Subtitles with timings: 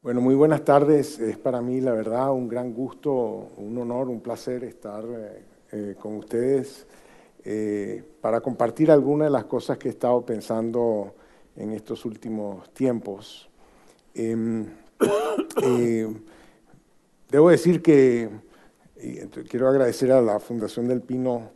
[0.00, 1.18] Bueno, muy buenas tardes.
[1.18, 5.96] Es para mí, la verdad, un gran gusto, un honor, un placer estar eh, eh,
[5.98, 6.86] con ustedes
[7.44, 11.16] eh, para compartir algunas de las cosas que he estado pensando
[11.56, 13.50] en estos últimos tiempos.
[14.14, 14.66] Em,
[17.28, 18.30] debo decir que
[19.50, 21.50] quiero agradecer a la Fundación del Pino,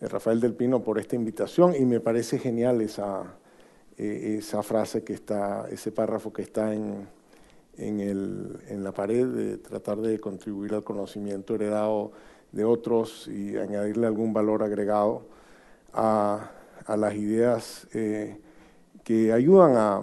[0.00, 3.38] Rafael del Pino, por esta invitación y me parece genial esa,
[3.96, 7.17] esa frase que está, ese párrafo que está en
[7.78, 12.12] en, el, en la pared, de tratar de contribuir al conocimiento heredado
[12.52, 15.22] de otros y añadirle algún valor agregado
[15.92, 16.50] a,
[16.86, 18.36] a las ideas eh,
[19.04, 20.02] que ayudan a,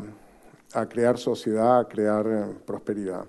[0.79, 3.25] a, crear sociedad, a crear eh, prosperidad.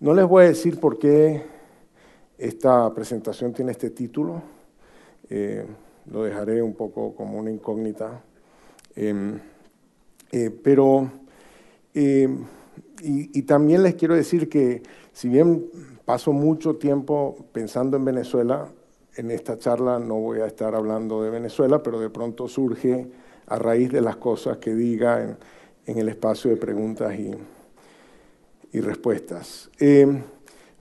[0.00, 1.44] No les voy a decir por qué
[2.36, 4.42] esta presentación tiene este título,
[5.28, 5.66] eh,
[6.10, 8.22] lo dejaré un poco como una incógnita,
[8.94, 9.38] em,
[10.62, 11.10] pero
[13.02, 15.66] y, también les quiero decir que si bien
[16.04, 18.68] paso mucho tiempo pensando en Venezuela,
[19.16, 23.06] en esta charla no voy a estar hablando de Venezuela, pero de pronto surge
[23.46, 25.36] a raíz de las cosas que diga
[25.86, 27.34] en, el espacio de preguntas y,
[28.80, 29.70] respuestas.
[29.80, 30.22] Eh,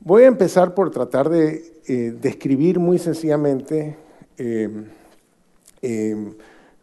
[0.01, 3.97] voy a empezar por tratar de eh, describir muy sencillamente
[4.37, 4.69] eh,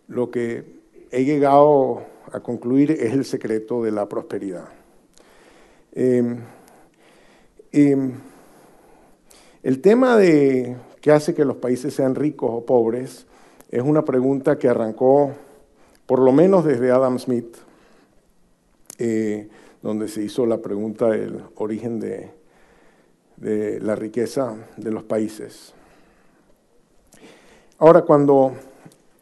[0.09, 0.65] lo que
[1.13, 4.69] he llegado a concluir es el secreto de la prosperidad.
[5.97, 6.39] Em,
[7.71, 8.13] em,
[9.63, 13.27] el tema de qué hace que los países sean ricos o pobres
[13.71, 15.33] es una pregunta que arrancó
[16.07, 17.57] por lo menos desde Adam Smith,
[18.99, 19.49] eh,
[19.83, 22.33] donde se hizo la pregunta del origen de,
[23.37, 25.75] de la riqueza de los países.
[27.79, 28.53] Ahora, cuando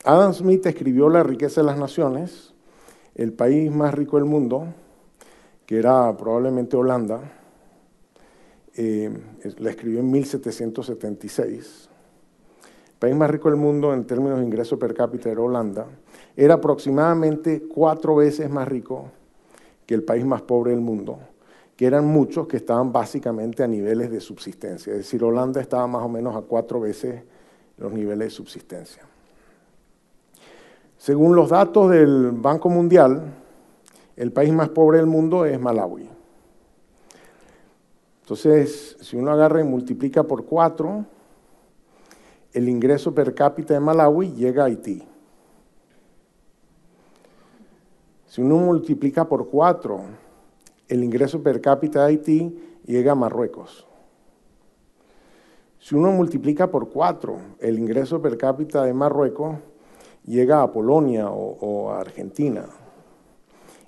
[0.04, 2.54] Adam Smith escribió La riqueza de las naciones,
[3.14, 4.68] el país más rico del mundo,
[5.66, 7.20] que era probablemente Holanda,
[8.74, 9.10] eh,
[9.58, 11.88] la escribió en 1776.
[12.92, 15.86] El país más rico del mundo en términos de ingreso per cápita era Holanda.
[16.36, 19.10] Era aproximadamente cuatro veces más rico
[19.86, 21.18] que el país más pobre del mundo,
[21.76, 24.92] que eran muchos que estaban básicamente a niveles de subsistencia.
[24.92, 27.22] Es decir, Holanda estaba más o menos a cuatro veces
[27.76, 29.02] los niveles de subsistencia.
[30.96, 33.41] Según los datos del Banco Mundial,
[34.22, 36.08] el país más pobre del mundo es Malawi.
[38.20, 41.04] Entonces, si uno agarra y multiplica por cuatro,
[42.52, 45.02] el ingreso per cápita de Malawi llega a Haití.
[48.26, 50.02] Si uno multiplica por cuatro,
[50.86, 53.88] el ingreso per cápita de Haití llega a Marruecos.
[55.80, 59.56] Si uno multiplica por cuatro, el ingreso per cápita de Marruecos
[60.24, 62.66] llega a Polonia o, a Argentina.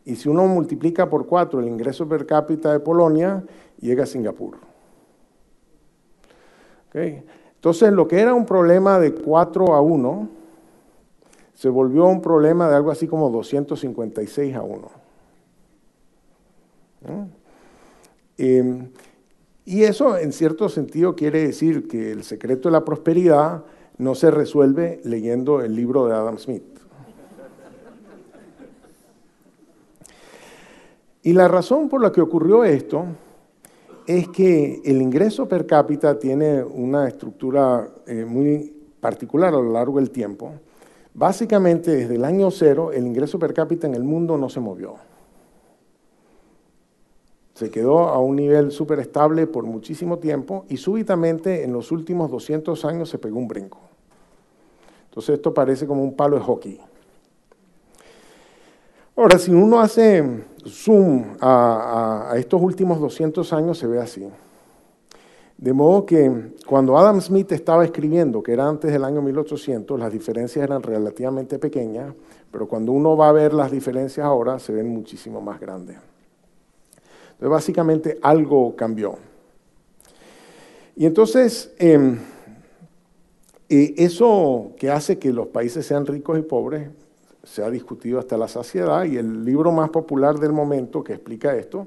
[0.05, 3.45] Y si uno multiplica por cuatro el ingreso per cápita de Polonia,
[3.81, 4.59] llega a Singapur.
[6.93, 10.29] Entonces, lo que era un problema de 4 a 1,
[11.55, 14.91] se volvió un problema de algo así como 256 a 1.
[18.39, 18.91] Em,
[19.65, 23.65] y eso, en cierto sentido, quiere decir que el secreto de la prosperidad
[23.99, 26.74] no se resuelve leyendo el libro de Adam Smith.
[31.25, 33.07] Y la razón por la que ocurrió esto
[34.07, 39.99] es que el ingreso per cápita tiene una estructura eh, muy particular a lo largo
[39.99, 40.53] del tiempo.
[41.15, 44.97] Básicamente, desde el año cero, el ingreso per cápita en el mundo no se movió.
[47.55, 52.31] Se quedó a un nivel súper estable por muchísimo tiempo y súbitamente en los últimos
[52.31, 53.81] 200 años se pegó un brinco.
[55.09, 56.81] Entonces esto parece como un palo de hockey.
[59.17, 60.25] Ahora, si uno hace
[60.67, 64.29] zoom a, estos últimos 200 años, se ve así.
[65.57, 70.13] De modo que cuando Adam Smith estaba escribiendo, que era antes del año 1800, las
[70.13, 72.13] diferencias eran relativamente pequeñas,
[72.51, 75.97] pero cuando uno va a ver las diferencias ahora, se ven muchísimo más grandes.
[77.35, 79.17] Entonces, básicamente algo cambió.
[80.97, 82.19] Y entonces, em,
[83.69, 86.89] eh, eso que hace que los países sean ricos y pobres
[87.45, 91.55] se ha discutido hasta la saciedad y el libro más popular del momento que explica
[91.55, 91.87] esto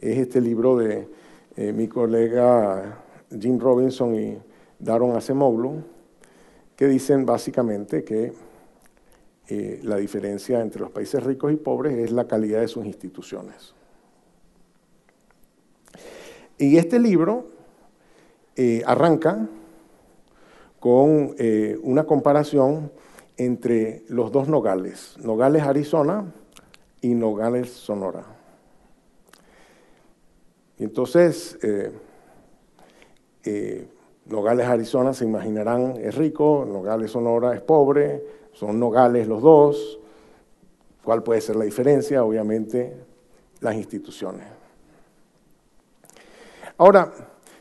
[0.00, 1.08] es este libro de
[1.56, 4.38] eh, mi colega Jim Robinson y
[4.78, 5.82] Daron Acemoglu,
[6.76, 8.32] que dicen básicamente que
[9.48, 13.74] eh, la diferencia entre los países ricos y pobres es la calidad de sus instituciones.
[16.58, 17.48] Y este libro
[18.56, 19.48] eh, arranca
[20.78, 21.34] con
[21.82, 22.92] una comparación
[23.38, 26.34] entre los dos Nogales, Nogales, Arizona
[27.00, 28.24] y Nogales, Sonora.
[30.76, 31.92] Y entonces, eh,
[33.44, 33.88] eh,
[34.26, 40.00] Nogales, Arizona, se imaginarán, es rico, Nogales, Sonora es pobre, son Nogales los dos.
[41.04, 42.24] ¿Cuál puede ser la diferencia?
[42.24, 42.94] Obviamente,
[43.60, 44.46] las instituciones.
[46.76, 47.12] Ahora,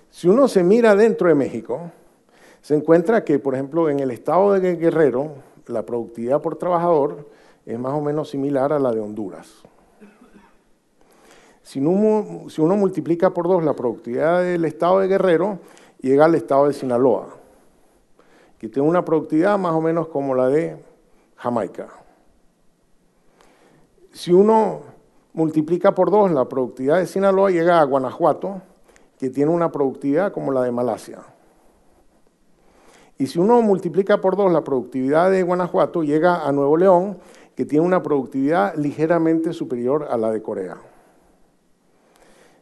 [0.09, 1.91] si uno se mira dentro de México,
[2.61, 5.35] se encuentra que, por ejemplo, en el estado de Guerrero,
[5.67, 7.27] la productividad por trabajador
[7.65, 9.63] es más o menos similar a la de Honduras.
[11.61, 15.59] Si uno, multiplica por dos la productividad del estado de Guerrero,
[15.99, 17.27] llega al estado de Sinaloa,
[18.57, 20.81] que tiene una productividad más o menos como la de
[21.35, 21.89] Jamaica.
[24.13, 24.79] Si uno
[25.33, 28.61] multiplica por dos la productividad de Sinaloa, llega a Guanajuato,
[29.19, 31.19] que tiene una productividad como la de Malasia.
[33.17, 37.17] Y si uno multiplica por dos la productividad de Guanajuato, llega a Nuevo León,
[37.55, 40.77] que tiene una productividad ligeramente superior a la de Corea.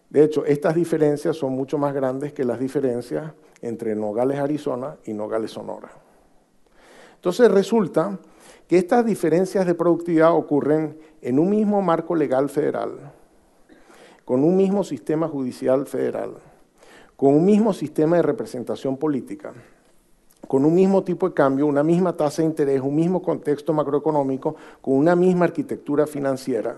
[0.09, 5.13] De hecho, estas diferencias son mucho más grandes que las diferencias entre Nogales, Arizona y
[5.13, 5.89] Nogales, Sonora.
[7.15, 8.17] Entonces resulta
[8.67, 13.11] que estas diferencias de productividad ocurren en un mismo marco legal federal,
[14.23, 16.35] con un mismo sistema judicial federal,
[17.17, 19.53] con un mismo sistema de representación política,
[20.47, 24.55] con un mismo tipo de cambio, una misma tasa de interés, un mismo contexto macroeconómico,
[24.81, 26.75] con una misma arquitectura financiera.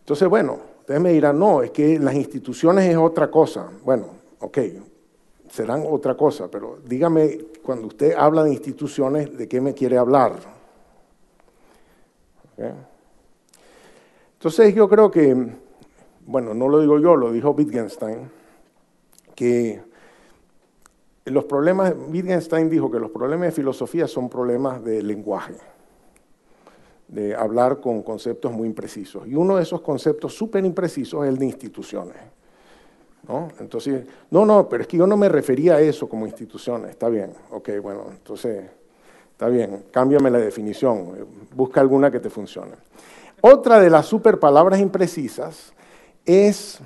[0.00, 3.70] Entonces, bueno, ustedes me dirán, no, es que las instituciones es otra cosa.
[3.84, 4.06] Bueno,
[4.40, 4.58] ok,
[5.50, 10.32] serán otra cosa, pero dígame, cuando usted habla de instituciones, ¿de qué me quiere hablar?
[14.34, 15.34] Entonces yo creo que,
[16.26, 18.30] bueno, no lo digo yo, lo dijo Wittgenstein,
[19.34, 19.82] que
[21.24, 25.54] los problemas, Wittgenstein dijo que los problemas de filosofía son problemas de lenguaje,
[27.08, 29.26] de hablar con conceptos muy imprecisos.
[29.26, 32.16] Y uno de esos conceptos súper imprecisos es el de instituciones.
[33.28, 33.48] ¿no?
[33.60, 36.90] Entonces, no, no, pero es que yo no me refería a eso como instituciones.
[36.90, 38.64] Está bien, ok, bueno, entonces,
[39.32, 42.72] está bien, cámbiame la definición, busca alguna que te funcione.
[43.42, 45.72] Otra de las super palabras imprecisas
[46.24, 46.80] es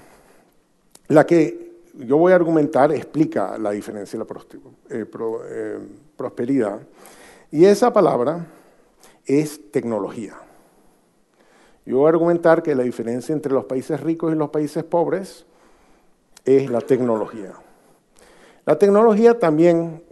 [1.09, 1.64] la que
[1.99, 4.41] yo voy a argumentar, explica la diferencia de la
[4.91, 5.07] eh,
[5.49, 5.79] eh,
[6.17, 6.81] prosperidad.
[7.51, 8.47] Y esa palabra
[9.25, 10.35] es tecnología.
[11.87, 15.45] Yo voy a argumentar que la diferencia entre los países ricos y los países pobres
[16.45, 17.53] es la tecnología.
[18.65, 20.03] La tecnología también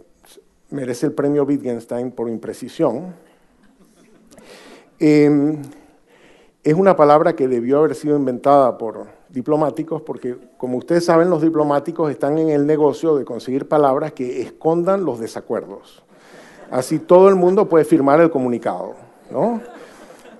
[0.69, 3.15] merece el premio Wittgenstein por imprecisión.
[4.99, 5.61] Em,
[6.63, 11.41] es una palabra que debió haber sido inventada por diplomáticos porque, como ustedes saben, los
[11.41, 16.03] diplomáticos están en el negocio de conseguir palabras que escondan los desacuerdos.
[16.69, 18.93] Así todo el mundo puede firmar el comunicado,
[19.31, 19.59] ¿no?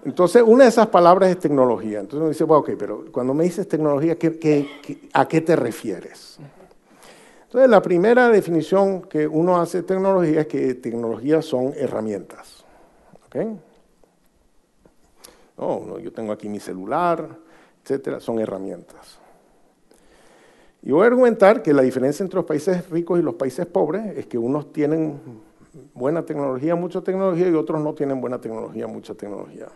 [0.05, 1.99] Entonces, una de esas palabras es tecnología.
[1.99, 4.13] Entonces uno dice, bueno, ok, pero cuando me dices tecnología,
[5.13, 6.37] a qué te refieres?
[7.45, 12.63] Entonces, la primera definición que uno hace de tecnología es que tecnología son herramientas.
[13.25, 13.35] ¿Ok?
[15.57, 17.29] No, yo tengo aquí mi celular,
[17.83, 19.19] etcétera, son herramientas.
[20.81, 24.17] Y voy a argumentar que la diferencia entre los países ricos y los países pobres
[24.17, 25.19] es que unos tienen
[25.93, 29.67] buena tecnología, mucha tecnología, y otros no tienen buena tecnología, mucha tecnología.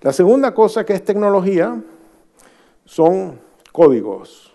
[0.00, 1.82] La segunda cosa que es tecnología
[2.84, 3.40] son
[3.72, 4.54] códigos,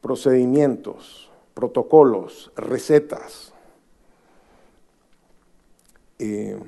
[0.00, 3.52] procedimientos, protocolos, recetas.
[6.18, 6.58] Eh,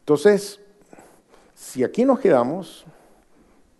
[0.00, 0.61] entonces,
[1.72, 2.84] si aquí nos quedamos,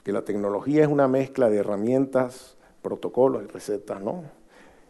[0.02, 4.22] que la tecnología es una mezcla de herramientas, protocolos y recetas, ¿no?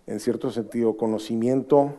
[0.06, 1.94] En cierto sentido, conocimiento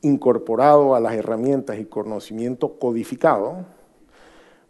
[0.00, 3.66] incorporado a las herramientas y conocimiento codificado,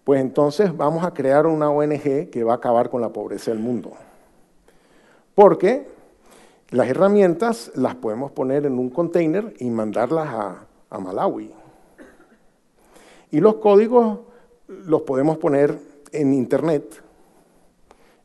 [0.04, 3.60] pues entonces vamos a crear una ONG que va a acabar con la pobreza del
[3.60, 3.92] mundo.
[5.34, 5.86] Porque
[6.68, 11.50] las herramientas las podemos poner en un container y mandarlas a, a Malawi.
[13.30, 14.27] Y los códigos
[14.68, 15.78] los podemos poner
[16.12, 17.02] en Internet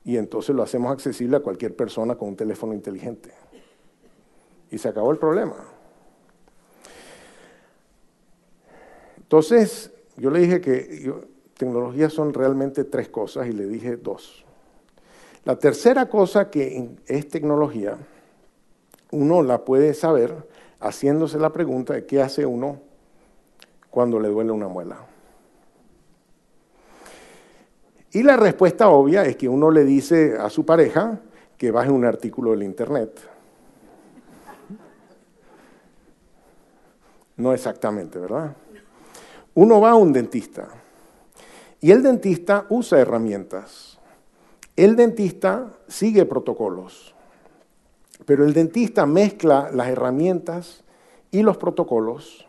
[0.06, 3.32] y entonces lo hacemos accesible a cualquier persona con un teléfono inteligente.
[4.70, 5.56] Y se acabó el problema.
[9.18, 11.14] Entonces, yo le dije que
[11.58, 14.46] tecnologías son realmente tres cosas y le dije dos.
[15.46, 17.98] La tercera cosa que es tecnología,
[19.12, 20.48] uno la puede saber
[20.80, 22.80] haciéndose la pregunta de qué hace uno
[23.90, 25.12] cuando le duele una muela.
[28.13, 31.20] Y la respuesta obvia es que uno le dice a su pareja
[31.58, 33.20] que baje un artículo del Internet.
[37.38, 38.55] No exactamente, ¿verdad?
[39.55, 40.67] Uno va a un dentista
[41.82, 44.00] y el dentista usa herramientas.
[44.75, 47.15] El dentista sigue protocolos,
[48.25, 50.84] pero el dentista mezcla las herramientas
[51.32, 52.48] y los protocolos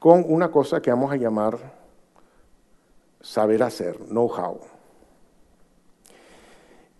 [0.00, 1.79] con una cosa que vamos a llamar
[3.20, 4.58] saber hacer, know-how.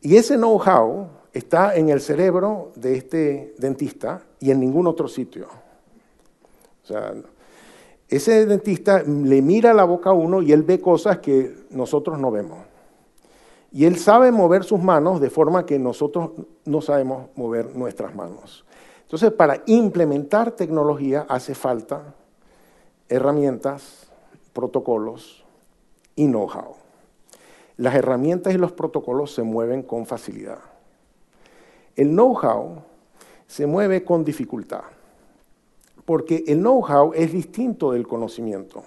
[0.01, 5.49] Y ese know-how está en el cerebro de este dentista y en ningún otro sitio.
[8.09, 12.31] Ese dentista le mira la boca a uno y él ve cosas que nosotros no
[12.31, 12.59] vemos.
[13.73, 16.31] Y él sabe mover sus manos de forma que nosotros
[16.65, 18.65] no sabemos mover nuestras manos.
[19.03, 22.15] Entonces, para implementar tecnología hace falta
[23.09, 24.09] herramientas,
[24.53, 25.40] protocolos
[26.21, 26.77] y know-how.
[27.79, 30.59] Las herramientas y los protocolos se mueven con facilidad.
[31.97, 32.83] El know-how
[33.47, 34.83] se mueve con dificultad,
[36.05, 38.85] porque el know-how es distinto del conocimiento.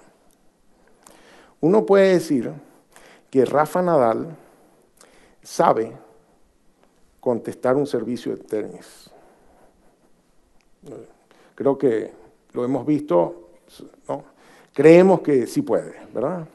[1.60, 2.52] Uno puede decir
[3.32, 4.36] que Rafa Nadal
[5.42, 5.92] sabe
[7.20, 9.10] contestar un servicio de tenis.
[11.56, 12.12] Creo que
[12.52, 13.50] lo hemos visto,
[14.08, 14.24] ¿no?
[14.72, 16.48] creemos que sí puede, ¿verdad?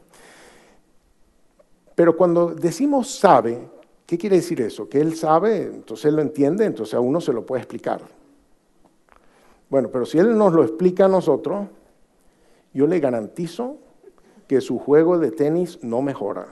[1.98, 3.58] Pero cuando decimos sabe,
[4.06, 4.88] ¿qué quiere decir eso?
[4.88, 8.02] Que él sabe, entonces él lo entiende, entonces a uno se lo puede explicar.
[9.68, 11.66] Bueno, pero si él nos lo explica a nosotros,
[12.72, 13.78] yo le garantizo
[14.46, 16.46] que su juego de tenis no mejora.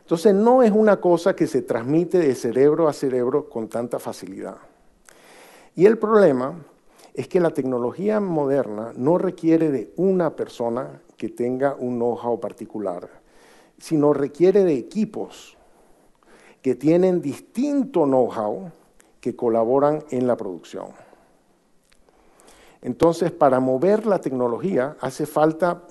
[0.00, 4.56] Entonces no es una cosa que se transmite de cerebro a cerebro con tanta facilidad.
[5.76, 6.56] Y el problema
[7.14, 13.06] es que la tecnología moderna no requiere de una persona que tenga un know-how particular,
[13.76, 15.54] sino requiere de equipos
[16.62, 18.70] que tienen distinto know-how
[19.20, 20.86] que colaboran en la producción.
[22.80, 25.82] Entonces, para mover la tecnología hace falta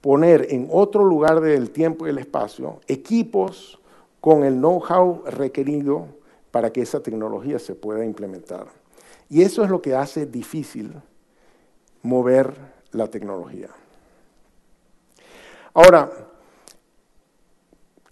[0.00, 3.78] poner en otro lugar del tiempo y el espacio equipos
[4.20, 6.08] con el know-how requerido
[6.50, 8.66] para que esa tecnología se pueda implementar.
[9.30, 10.94] Y eso es lo que hace difícil
[12.02, 12.52] mover
[12.90, 13.68] la tecnología.
[15.74, 16.10] Ahora,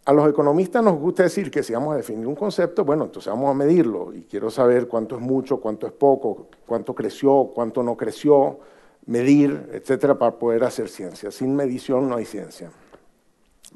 [0.05, 3.31] a los economistas nos gusta decir que si vamos a definir un concepto, bueno, entonces
[3.31, 7.83] vamos a medirlo y quiero saber cuánto es mucho, cuánto es poco, cuánto creció, cuánto
[7.83, 8.59] no creció,
[9.07, 11.31] medir, etcétera, para poder hacer ciencia.
[11.31, 12.71] Sin medición no hay ciencia.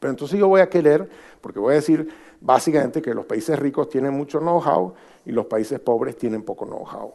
[0.00, 1.08] Pero entonces yo voy a querer,
[1.40, 2.08] porque voy a decir
[2.40, 7.12] básicamente que los países ricos tienen mucho know-how y los países pobres tienen poco know-how.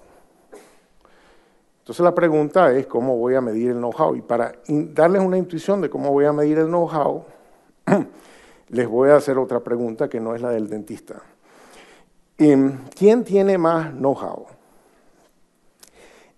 [1.90, 4.16] Entonces la pregunta es cómo voy a medir el know-how.
[4.16, 7.26] Y para darles una intuición de cómo voy a medir el know-how,
[8.70, 11.20] les voy a hacer otra pregunta que no es la del dentista.
[12.38, 14.46] Em, ¿Quién tiene más know-how?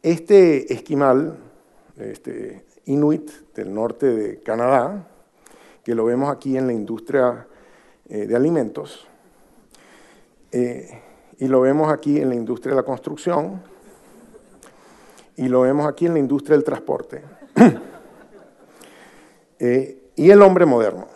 [0.01, 1.37] Este esquimal
[1.97, 5.05] este, inuit del norte de Canadá,
[5.83, 7.45] que lo vemos aquí en la industria
[8.07, 9.05] eh, de alimentos,
[10.53, 10.87] eh,
[11.39, 13.69] y lo vemos aquí en la industria de la construcción,
[15.41, 17.23] y lo vemos aquí en la industria del transporte,
[19.59, 21.07] eh, y el hombre moderno.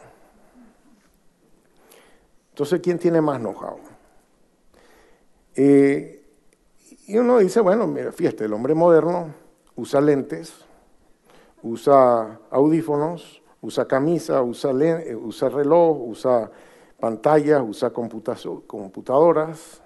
[2.50, 3.78] Entonces, ¿quién tiene más know-how?
[7.08, 9.34] y uno dice, bueno, mira, fíjate, el hombre moderno
[9.76, 10.54] usa lentes,
[11.62, 16.50] usa audífonos, usa camisa, usa, eh, usa reloj, usa
[17.00, 19.82] pantallas, usa computadoras.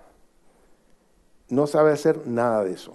[1.50, 2.94] No sabe hacer nada de eso.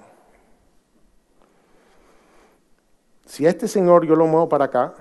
[3.35, 4.95] Si a este señor yo lo muevo para acá,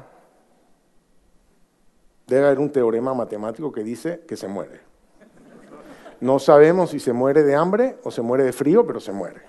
[2.26, 4.82] debe haber un teorema matemático que dice que se muere.
[6.20, 9.44] No sabemos si se muere de hambre o se muere de frío, pero se muere.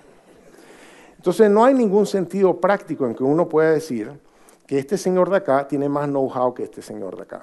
[1.17, 4.19] Entonces no hay ningún sentido práctico en que uno pueda decir
[4.67, 7.41] que este señor de acá tiene más know-how que este señor de acá.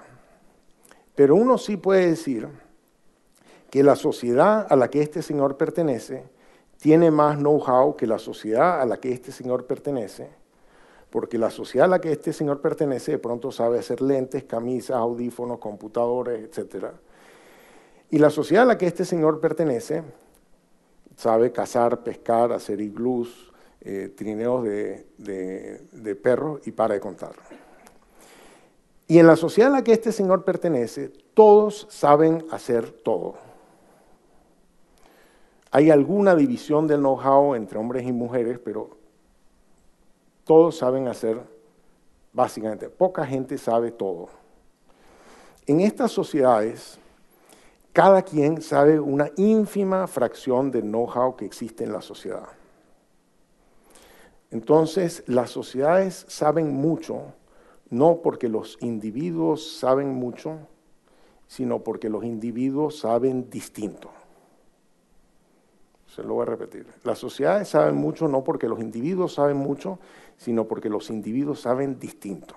[1.16, 2.46] Pero uno sí puede decir
[3.68, 6.22] que la sociedad a la que este señor pertenece
[6.78, 10.40] tiene más know-how que la sociedad a la que este señor pertenece,
[11.12, 14.96] porque la sociedad a la que este señor pertenece de pronto sabe hacer lentes, camisas,
[14.96, 16.86] audífonos, computadores, etc.
[18.10, 20.02] Y la sociedad a la que este señor pertenece
[21.14, 23.52] sabe cazar, pescar, hacer iglús,
[23.82, 27.34] eh, trineos de, perros y para de contar.
[29.06, 33.34] Y en la sociedad a la que este señor pertenece, todos saben hacer todo.
[35.70, 39.01] Hay alguna división del know-how entre hombres y mujeres, pero
[40.44, 41.40] todos saben hacer
[42.32, 42.88] básicamente.
[42.88, 44.28] Poca gente sabe todo.
[45.66, 46.98] En estas sociedades,
[47.92, 52.48] cada quien sabe una ínfima fracción del know-how que existe en la sociedad.
[54.50, 57.32] Entonces, las sociedades saben mucho,
[57.90, 60.58] no porque los individuos saben mucho,
[61.46, 64.10] sino porque los individuos saben distinto.
[66.06, 66.86] Se lo voy a repetir.
[67.04, 69.98] Las sociedades saben mucho no porque los individuos saben mucho,
[70.36, 72.54] sino porque los individuos saben distinto.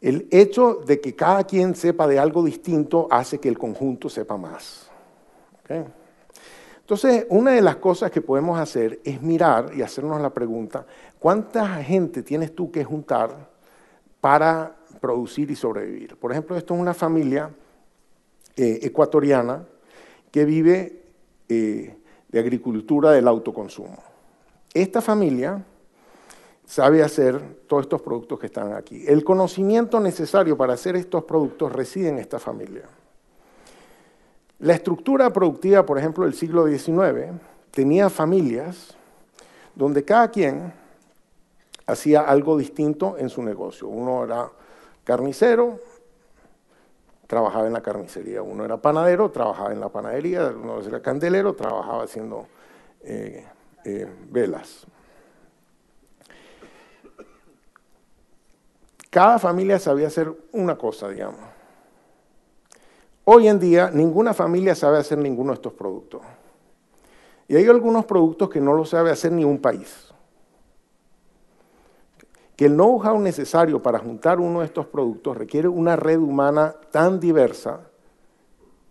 [0.00, 4.36] El hecho de que cada quien sepa de algo distinto hace que el conjunto sepa
[4.36, 4.90] más.
[6.80, 10.84] Entonces, una de las cosas que podemos hacer es mirar y hacernos la pregunta,
[11.18, 13.48] ¿cuánta gente tienes tú que juntar
[14.20, 16.16] para producir y sobrevivir?
[16.16, 17.50] Por ejemplo, esto es una familia
[18.56, 19.64] eh, ecuatoriana
[20.30, 21.02] que vive
[21.48, 21.96] eh,
[22.28, 24.13] de agricultura del autoconsumo.
[24.74, 25.64] Esta familia
[26.66, 29.04] sabe hacer todos estos productos que están aquí.
[29.06, 32.82] El conocimiento necesario para hacer estos productos reside en esta familia.
[34.58, 37.32] La estructura productiva, por ejemplo, del siglo XIX,
[37.70, 38.96] tenía familias
[39.76, 40.72] donde cada quien
[41.86, 43.86] hacía algo distinto en su negocio.
[43.86, 44.50] Uno era
[45.04, 45.80] carnicero,
[47.26, 48.42] trabajaba en la carnicería.
[48.42, 50.48] Uno era panadero, trabajaba en la panadería.
[50.48, 52.46] Uno era candelero, trabajaba haciendo
[53.02, 53.44] eh,
[53.84, 54.86] eh, velas.
[59.10, 61.40] Cada familia sabía hacer una cosa, digamos.
[63.24, 66.20] Hoy en día ninguna familia sabe hacer ninguno de estos productos.
[67.46, 70.12] Y hay algunos productos que no lo sabe hacer ni un país.
[72.56, 77.20] Que el know-how necesario para juntar uno de estos productos requiere una red humana tan
[77.20, 77.80] diversa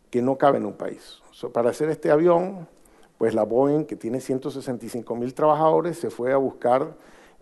[0.09, 1.21] que no cabe en un país.
[1.51, 2.67] para hacer este avión,
[3.23, 6.93] pues la Boeing, que tiene 165 mil trabajadores, se fue a buscar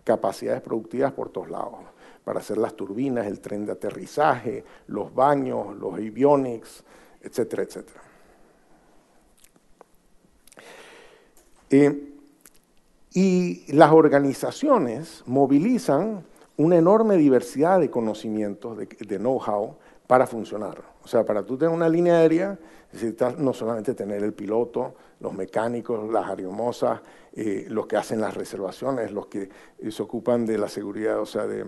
[0.04, 1.74] capacidades productivas por todos lados
[2.24, 6.84] para hacer las turbinas, el tren de aterrizaje, los baños, los avionics,
[7.20, 8.00] etcétera, etcétera.
[11.70, 12.12] Eh,
[13.12, 16.24] y las organizaciones movilizan
[16.58, 19.74] una enorme diversidad de conocimientos, de, know-how,
[20.12, 20.76] para funcionar.
[21.02, 22.58] O sea, para tú tener una línea aérea,
[22.92, 27.00] necesitas no solamente tener el piloto, los mecánicos, las ariomosas,
[27.32, 29.48] eh, los que hacen las reservaciones, los que
[29.90, 31.64] se ocupan de la seguridad, o sea, de,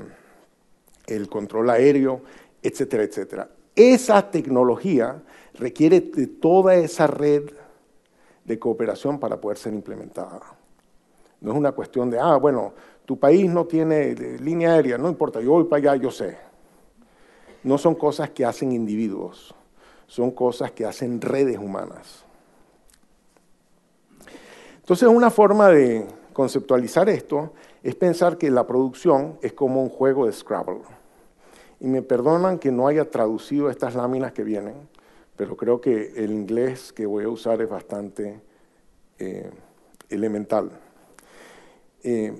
[1.07, 2.21] el control aéreo,
[2.62, 3.49] etcétera, etcétera.
[3.75, 5.23] Esa tecnología
[5.55, 7.45] requiere de toda esa red
[8.45, 10.42] de cooperación para poder ser implementada.
[11.40, 12.75] No es una cuestión de, ah, bueno,
[13.07, 16.53] tu país no tiene línea aérea, no importa, yo voy para allá, yo sé.
[17.64, 19.55] No son cosas que hacen individuos,
[20.07, 22.24] son cosas que hacen redes humanas.
[24.77, 30.27] Entonces, una forma de conceptualizar esto es pensar que la producción es como un juego
[30.27, 30.83] de Scrabble.
[31.81, 34.74] Y me perdonan que no haya traducido estas láminas que vienen,
[35.37, 38.40] pero creo que el inglés que voy a usar es bastante
[39.18, 39.50] eh,
[40.11, 40.70] elemental.
[42.03, 42.35] Eh,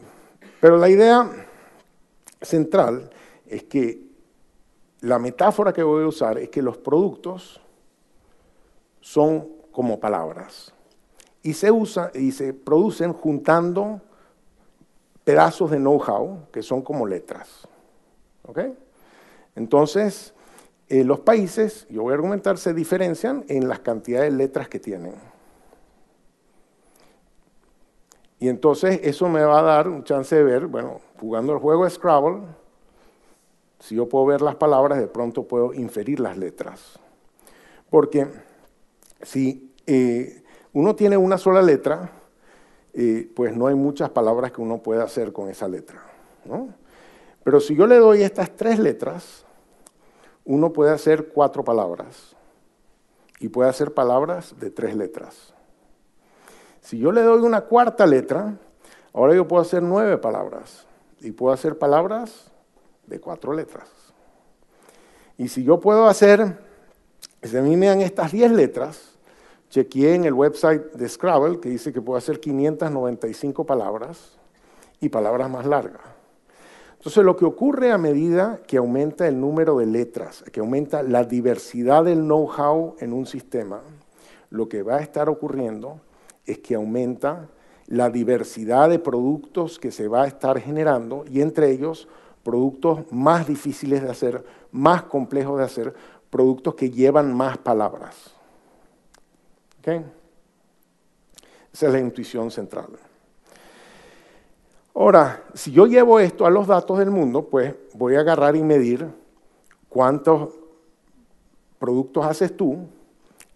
[0.60, 1.30] pero la idea
[2.42, 3.10] central
[3.46, 4.00] es que
[5.05, 7.61] la metáfora que voy a usar es que los productos
[9.03, 10.73] son como palabras
[11.43, 14.01] y se, usa, y se producen juntando
[15.23, 17.69] pedazos de know-how que son como letras.
[19.55, 20.33] Entonces,
[20.88, 24.81] eh, los países, yo voy a argumentar, se diferencian en las cantidades de letras que
[24.81, 25.17] tienen.
[28.38, 31.88] Y entonces eso me va a dar un chance de ver, bueno, jugando el juego
[31.90, 32.40] Scrabble,
[33.85, 36.99] si yo puedo ver las palabras, de pronto puedo inferir las letras.
[37.90, 38.27] Porque
[39.20, 40.42] si eh,
[40.73, 42.11] uno tiene una sola letra,
[42.94, 46.01] eh, pues no hay muchas palabras que uno pueda hacer con esa letra.
[47.42, 49.44] Pero si yo le doy estas tres letras,
[50.47, 52.35] uno puede hacer cuatro palabras
[53.38, 55.53] y puede hacer palabras de tres letras.
[56.81, 58.57] Si yo le doy una cuarta letra,
[59.12, 60.87] ahora yo puedo hacer nueve palabras
[61.20, 62.51] y puedo hacer palabras
[63.07, 63.88] de cuatro letras.
[65.37, 66.59] Y si yo puedo hacer,
[67.43, 69.19] si a mí me dan estas diez letras,
[69.71, 74.38] chequeé en el website de Scrabble que dice que puedo hacer 595 palabras
[75.01, 76.03] y palabras más largas.
[77.05, 81.25] Entonces lo que ocurre a medida que aumenta el número de letras, que aumenta la
[81.25, 83.83] diversidad del know-how en un sistema,
[84.49, 86.01] lo que va a estar ocurriendo
[86.47, 87.49] es que aumenta
[87.88, 92.09] la diversidad de productos que se va a estar generando y entre ellos
[92.44, 95.94] productos más difíciles de hacer, más complejos de hacer,
[96.30, 98.35] productos que llevan más palabras.
[101.72, 102.88] Esa es la intuición central.
[104.94, 108.62] Ahora, si yo llevo esto a los datos del mundo, pues voy a agarrar y
[108.62, 109.09] medir
[109.88, 110.50] cuántos
[111.78, 112.87] productos haces tú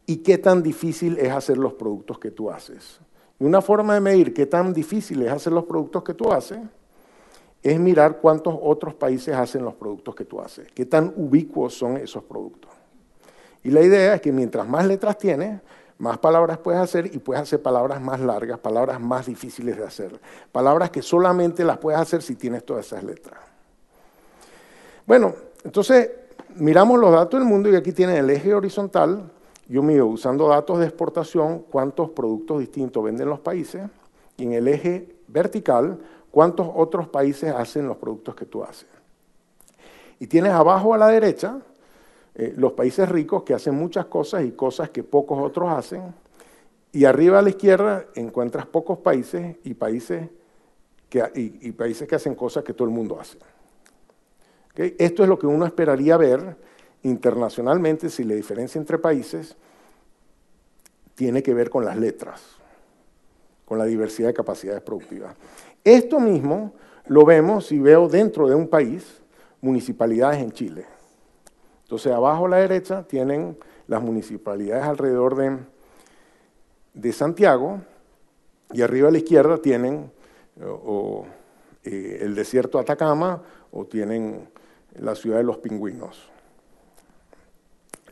[0.04, 3.00] y qué tan difícil es hacer los productos que tú haces.
[3.38, 6.58] Y una forma de medir qué tan difícil es hacer los productos que tú haces
[7.62, 11.96] es mirar cuántos otros países hacen los productos que tú haces, qué tan ubicuos son
[11.96, 12.70] esos productos.
[13.64, 15.60] Y la idea es que mientras más letras tienes,
[15.98, 20.20] más palabras puedes hacer y puedes hacer palabras más largas, palabras más difíciles de hacer,
[20.52, 23.38] palabras que solamente las puedes hacer si tienes todas esas letras.
[25.06, 26.10] Bueno, entonces
[26.54, 29.30] miramos los datos del mundo y aquí tienen el eje horizontal,
[29.66, 33.82] yo mido usando datos de exportación cuántos productos distintos venden los países
[34.36, 35.98] y en el eje vertical
[36.38, 38.86] cuántos otros países hacen los productos que tú haces.
[40.20, 41.58] Y tienes abajo a la derecha
[42.32, 46.14] eh, los países ricos que hacen muchas cosas y cosas que pocos otros hacen.
[46.92, 50.28] Y arriba a la izquierda encuentras pocos países y países
[51.08, 53.36] que, y, países que hacen cosas que todo el mundo hace.
[54.76, 56.56] Esto es lo que uno esperaría ver
[57.02, 59.56] internacionalmente si la diferencia entre países
[61.16, 62.57] tiene que ver con las letras,
[63.68, 65.36] con la diversidad de capacidades productivas.
[65.84, 66.72] Esto mismo
[67.06, 69.20] lo vemos si veo dentro de un país
[69.60, 70.86] municipalidades en Chile.
[71.82, 75.58] Entonces, abajo a la derecha tienen las municipalidades alrededor de,
[76.94, 77.82] de Santiago
[78.72, 80.10] y arriba a la izquierda tienen
[81.84, 84.48] eh, el desierto de Atacama o tienen
[84.98, 86.30] la ciudad de los pingüinos.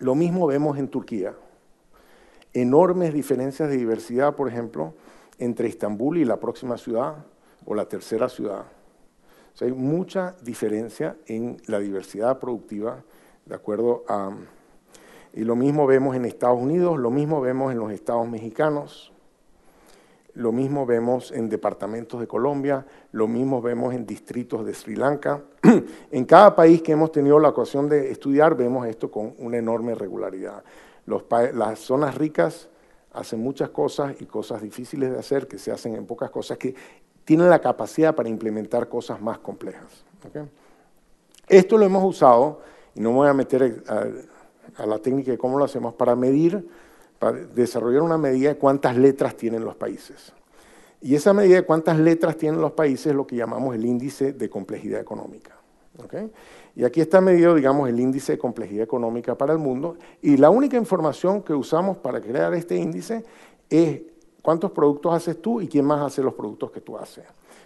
[0.00, 1.34] Lo mismo vemos en Turquía.
[2.52, 4.92] Enormes diferencias de diversidad, por ejemplo,
[5.38, 7.16] entre Estambul y la próxima ciudad
[7.64, 8.64] o la tercera ciudad.
[9.61, 13.03] hay mucha diferencia en la diversidad productiva
[13.44, 14.31] de acuerdo a...
[15.33, 19.12] Y lo mismo vemos en Estados Unidos, lo mismo vemos en los estados mexicanos,
[20.33, 25.42] lo mismo vemos en departamentos de Colombia, lo mismo vemos en distritos de Sri Lanka.
[26.11, 29.94] en cada país que hemos tenido la ocasión de estudiar vemos esto con una enorme
[29.94, 30.62] regularidad.
[31.07, 32.68] las zonas ricas
[33.16, 36.74] hacen muchas cosas y cosas difíciles de hacer que se hacen en pocas cosas que
[37.24, 40.05] tienen la capacidad para implementar cosas más complejas.
[41.48, 42.61] Esto lo hemos usado
[42.94, 46.68] y no me voy a meter a, la técnica de cómo lo hacemos, para medir,
[47.18, 50.33] para desarrollar una medida de cuántas letras tienen los países.
[51.00, 54.33] Y esa medida de cuántas letras tienen los países es lo que llamamos el índice
[54.33, 55.57] de complejidad económica.
[56.76, 59.96] Y aquí está medido, digamos, el índice de complejidad económica para el mundo.
[60.20, 63.24] Y la única información que usamos para crear este índice
[63.70, 64.02] es
[64.42, 67.24] cuántos productos haces tú y quién más hace los productos que tú haces.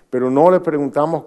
[0.09, 1.25] Pero no le preguntamos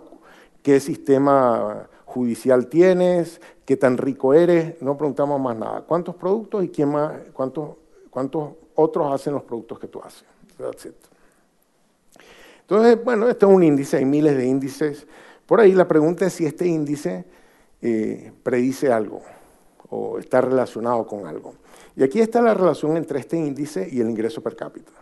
[0.62, 5.82] qué sistema judicial tienes, qué tan rico eres, no preguntamos más nada.
[5.82, 7.72] ¿Cuántos productos y quién más, cuántos,
[8.10, 10.24] cuántos otros hacen los productos que tú haces?
[12.62, 15.06] Entonces, bueno, esto es un índice, hay miles de índices.
[15.46, 17.26] Por ahí la pregunta es si este índice
[17.86, 19.22] eh, predice algo
[19.90, 21.56] o está relacionado con algo.
[21.98, 24.94] Y aquí está la relación entre este índice y el ingreso per cápita.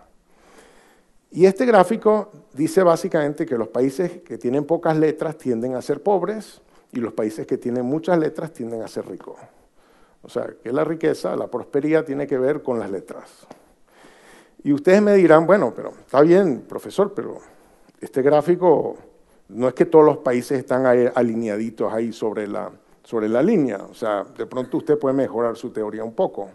[1.29, 6.01] Y este gráfico dice básicamente que los países que tienen pocas letras tienden a ser
[6.01, 6.59] pobres
[6.91, 9.37] y los países que tienen muchas letras tienden a ser ricos.
[10.23, 13.45] O sea, que la riqueza, la prosperidad tiene que ver con las letras.
[14.63, 17.37] Y ustedes me dirán, bueno, pero está bien, profesor, pero
[17.99, 18.97] este gráfico
[19.53, 22.71] no es que todos los países están alineaditos ahí sobre la,
[23.03, 23.79] sobre la línea.
[23.89, 26.49] O sea, de pronto usted puede mejorar su teoría un poco.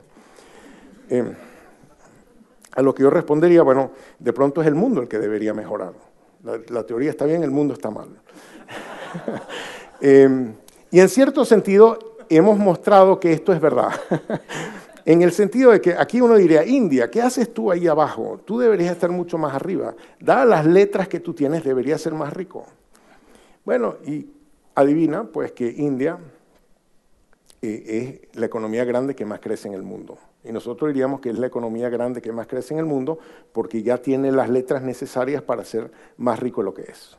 [1.09, 1.35] Eh,
[2.74, 5.92] a lo que yo respondería, bueno, de pronto es el mundo el que debería mejorar.
[6.68, 8.09] La, teoría está bien, el mundo está mal.
[9.98, 10.52] Em,
[10.90, 13.92] y en cierto sentido hemos mostrado que esto es verdad.
[15.06, 18.38] en el sentido de que aquí uno diría, India, ¿qué haces tú ahí abajo?
[18.44, 19.94] Tú deberías estar mucho más arriba.
[20.20, 22.66] Dadas las letras que tú tienes, deberías ser más rico.
[23.66, 24.31] Bueno, y
[24.76, 26.20] adivina, pues que India
[27.61, 30.18] eh, es la economía grande que más crece en el mundo.
[30.44, 33.18] Y nosotros diríamos que es la economía grande que más crece en el mundo
[33.52, 37.18] porque ya tiene las letras necesarias para ser más rico lo que es.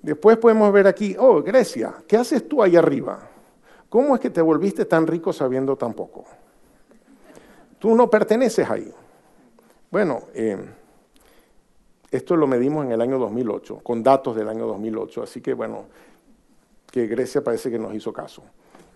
[0.00, 3.28] Después podemos ver aquí, oh, Grecia, ¿qué haces tú ahí arriba?
[3.90, 6.24] ¿Cómo es que te volviste tan rico sabiendo tan poco?
[7.78, 8.90] Tú no perteneces ahí.
[9.90, 10.56] Bueno, eh,
[12.16, 15.86] esto lo medimos en el año 2008, con datos del año 2008, así que bueno,
[16.90, 18.42] que Grecia parece que nos hizo caso.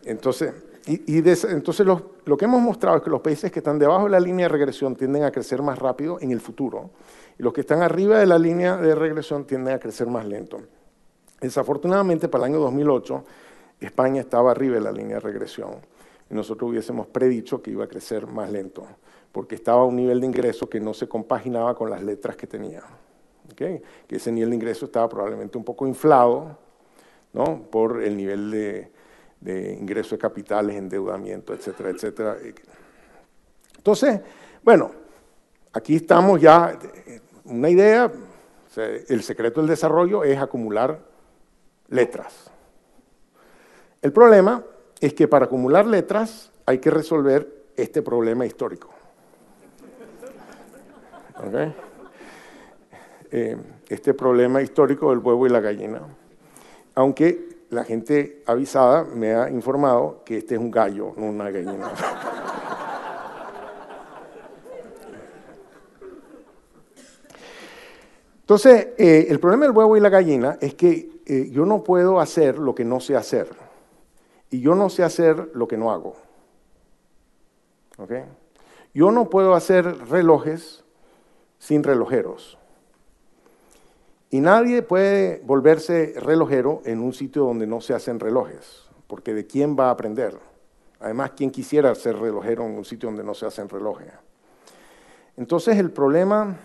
[0.04, 0.54] Entonces,
[0.86, 4.20] y, entonces lo, que hemos mostrado es que los países que están debajo de la
[4.20, 6.90] línea de regresión tienden a crecer más rápido en el futuro,
[7.38, 10.60] y los que están arriba de la línea de regresión tienden a crecer más lento.
[11.40, 13.24] Desafortunadamente, para el año 2008,
[13.80, 15.76] España estaba arriba de la línea de regresión,
[16.30, 18.86] y nosotros hubiésemos predicho que iba a crecer más lento,
[19.32, 22.46] porque estaba a un nivel de ingreso que no se compaginaba con las letras que
[22.46, 22.82] tenía.
[23.66, 26.56] Que ese nivel de ingreso estaba probablemente un poco inflado
[27.32, 27.62] ¿no?
[27.70, 28.90] por el nivel de,
[29.40, 32.36] de ingreso de capitales, endeudamiento, etcétera, etcétera.
[33.76, 34.20] Entonces,
[34.62, 34.90] bueno,
[35.72, 36.78] aquí estamos ya,
[37.44, 38.10] una idea,
[39.08, 41.00] el secreto del desarrollo es acumular
[41.88, 42.50] letras.
[44.00, 44.64] El problema
[45.00, 48.90] es que para acumular letras hay que resolver este problema histórico.
[53.32, 53.56] Eh,
[53.88, 56.02] este problema histórico del huevo y la gallina.
[56.96, 61.92] Aunque la gente avisada me ha informado que este es un gallo, no una gallina.
[68.40, 72.18] Entonces, eh, el problema del huevo y la gallina es que eh, yo no puedo
[72.18, 73.48] hacer lo que no sé hacer.
[74.50, 76.16] Y yo no sé hacer lo que no hago.
[78.92, 80.82] Yo no puedo hacer relojes
[81.60, 82.59] sin relojeros.
[84.30, 89.46] Y nadie puede volverse relojero en un sitio donde no se hacen relojes, porque ¿de
[89.46, 90.38] quién va a aprender?
[91.00, 94.12] Además, ¿quién quisiera ser relojero en un sitio donde no se hacen relojes?
[95.36, 96.56] Entonces, el problema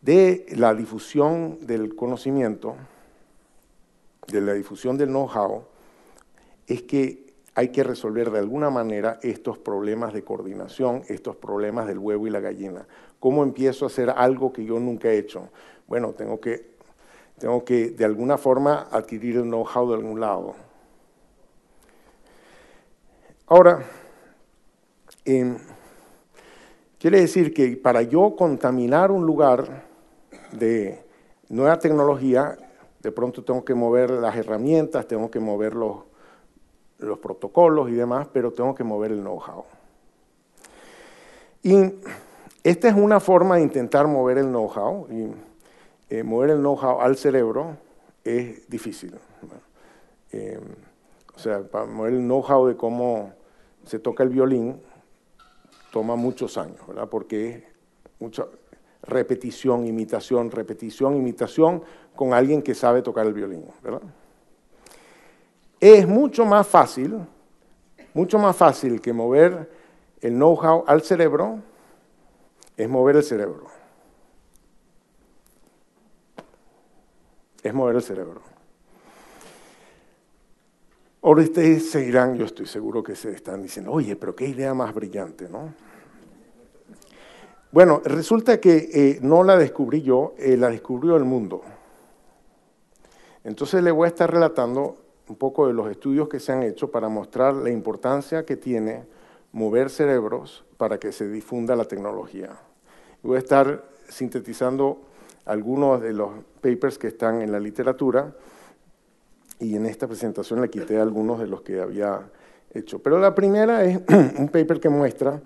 [0.00, 2.76] de la difusión del conocimiento,
[4.28, 5.64] de la difusión del know-how,
[6.66, 11.98] es que hay que resolver de alguna manera estos problemas de coordinación, estos problemas del
[11.98, 12.86] huevo y la gallina.
[13.18, 15.48] ¿Cómo empiezo a hacer algo que yo nunca he hecho?
[15.86, 16.74] Bueno, tengo que,
[17.38, 20.54] tengo que de alguna forma adquirir el know-how de algún lado.
[23.46, 23.84] Ahora,
[25.24, 25.56] em,
[26.98, 29.84] quiere decir que para yo contaminar un lugar
[30.50, 31.04] de
[31.48, 32.58] nueva tecnología,
[33.00, 35.98] de pronto tengo que mover las herramientas, tengo que mover los,
[36.98, 39.64] los protocolos y demás, pero tengo que mover el know-how.
[41.62, 41.94] Y
[42.64, 45.06] esta es una forma de intentar mover el know-how.
[46.08, 47.76] Eh, mover el know-how al cerebro
[48.24, 49.14] es difícil.
[50.32, 50.60] Eh,
[51.34, 53.32] o sea, para mover el know-how de cómo
[53.84, 54.80] se toca el violín
[55.90, 57.08] toma muchos años, ¿verdad?
[57.08, 57.62] Porque es
[58.18, 58.46] mucha
[59.02, 61.82] repetición, imitación, repetición, imitación
[62.14, 64.02] con alguien que sabe tocar el violín, ¿verdad?
[65.80, 67.20] Es mucho más fácil,
[68.14, 69.70] mucho más fácil que mover
[70.20, 71.60] el know-how al cerebro,
[72.76, 73.75] es mover el cerebro.
[77.62, 78.40] Es mover el cerebro.
[81.22, 84.94] Ahora ustedes seguirán, yo estoy seguro que se están diciendo, oye, pero qué idea más
[84.94, 85.74] brillante, ¿no?
[87.72, 91.62] Bueno, resulta que eh, no la descubrí yo, eh, la descubrió el mundo.
[93.42, 94.96] Entonces le voy a estar relatando
[95.28, 99.04] un poco de los estudios que se han hecho para mostrar la importancia que tiene
[99.52, 102.56] mover cerebros para que se difunda la tecnología.
[103.22, 105.00] Voy a estar sintetizando
[105.46, 106.30] algunos de los
[106.60, 108.34] papers que están en la literatura
[109.58, 112.28] y en esta presentación le quité algunos de los que había
[112.74, 112.98] hecho.
[112.98, 114.00] Pero la primera es
[114.38, 115.40] un paper que muestra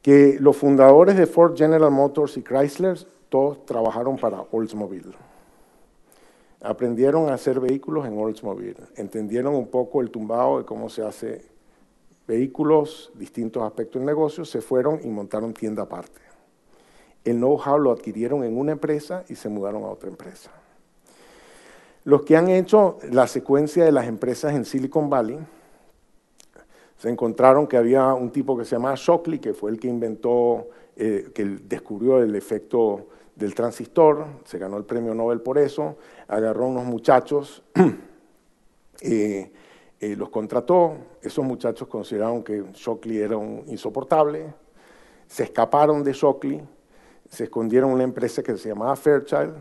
[0.00, 2.96] que los fundadores de Ford, General Motors y Chrysler
[3.28, 5.12] todos trabajaron para Oldsmobile.
[6.62, 11.44] Aprendieron a hacer vehículos en Oldsmobile, entendieron un poco el tumbado de cómo se hace
[12.26, 16.25] vehículos, distintos aspectos del negocio, se fueron y montaron tienda aparte
[17.26, 20.50] el know-how lo adquirieron en una empresa y se mudaron a otra empresa.
[22.04, 25.38] Los que han hecho la secuencia de las empresas en Silicon Valley,
[26.98, 30.68] se encontraron que había un tipo que se llamaba Shockley, que fue el que inventó,
[30.96, 35.96] eh, que descubrió el efecto del transistor, se ganó el premio Nobel por eso,
[36.28, 37.62] agarró unos muchachos,
[39.02, 39.52] eh,
[40.00, 44.54] eh, los contrató, esos muchachos consideraron que Shockley era un insoportable,
[45.26, 46.62] se escaparon de Shockley,
[47.28, 49.54] se escondieron una empresa que se llamaba Fairchild.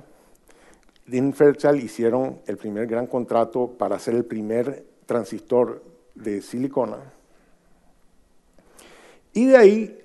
[1.12, 5.84] En Fairchild hicieron el primer gran contrato para hacer el primer transistor
[6.16, 6.98] de silicona.
[9.34, 10.00] Y de ahí,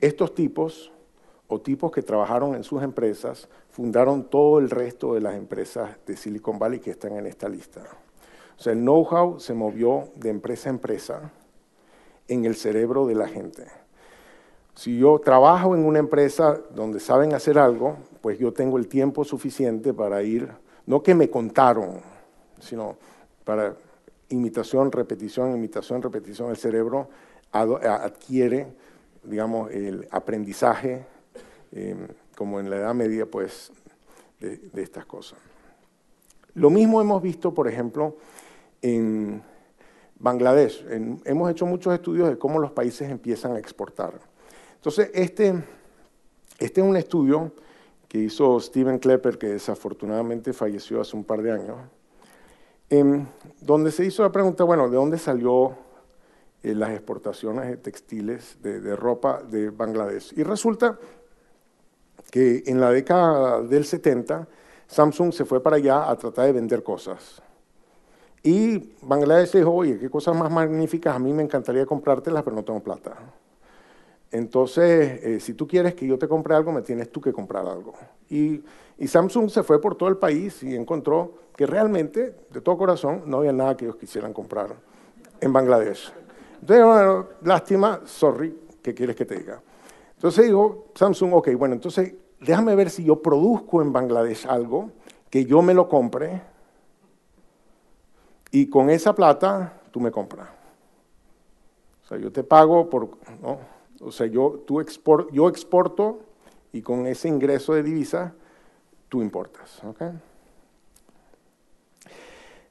[0.00, 0.90] estos tipos,
[1.48, 6.16] o tipos que trabajaron en sus empresas, fundaron todo el resto de las empresas de
[6.16, 7.82] Silicon Valley que están en esta lista.
[8.58, 11.32] O sea, el know-how se movió de empresa a empresa
[12.28, 13.66] en el cerebro de la gente.
[14.74, 19.24] Si yo trabajo en una empresa donde saben hacer algo, pues yo tengo el tiempo
[19.24, 20.50] suficiente para ir,
[20.86, 22.00] no que me contaron,
[22.60, 22.96] sino
[23.44, 23.76] para
[24.30, 26.50] imitación, repetición, imitación, repetición.
[26.50, 27.08] El cerebro
[27.52, 28.66] adquiere,
[29.22, 31.06] digamos, el aprendizaje,
[31.70, 33.70] em, como en la Edad Media, pues,
[34.40, 35.38] de, estas cosas.
[36.54, 38.16] Lo mismo hemos visto, por ejemplo,
[38.82, 39.42] en
[40.18, 40.84] Bangladesh.
[41.24, 44.33] hemos hecho muchos estudios de cómo los países empiezan a exportar.
[44.84, 45.64] Entonces, este,
[46.58, 47.52] este es un estudio
[48.06, 51.78] que hizo Steven Klepper, que desafortunadamente falleció hace un par de años,
[53.62, 55.74] donde se hizo la pregunta, bueno, ¿de dónde salió
[56.62, 60.34] eh, las exportaciones de textiles, de, ropa de Bangladesh?
[60.36, 60.98] Y resulta
[62.30, 64.46] que en la década del 70
[64.86, 67.40] Samsung se fue para allá a tratar de vender cosas.
[68.42, 72.62] Y Bangladesh dijo, oye, qué cosas más magníficas, a mí me encantaría comprártelas, pero no
[72.62, 73.16] tengo plata.
[74.34, 77.68] Entonces, eh, si tú quieres que yo te compre algo, me tienes tú que comprar
[77.68, 77.94] algo.
[78.28, 78.64] Y,
[79.06, 83.38] Samsung se fue por todo el país y encontró que realmente, de todo corazón, no
[83.38, 84.74] había nada que ellos quisieran comprar
[85.40, 86.12] en Bangladesh.
[86.60, 89.62] Entonces, bueno, lástima, sorry, ¿qué quieres que te diga?
[90.16, 94.90] Entonces dijo Samsung, ok, bueno, entonces déjame ver si yo produzco en Bangladesh algo,
[95.30, 96.42] que yo me lo compre,
[98.50, 100.48] y con esa plata tú me compras.
[102.04, 103.73] O sea, yo te pago por, ¿no?
[104.04, 104.84] O sea, yo, tú
[105.32, 106.20] yo exporto
[106.72, 108.34] y con ese ingreso de divisa
[109.08, 109.80] tú importas.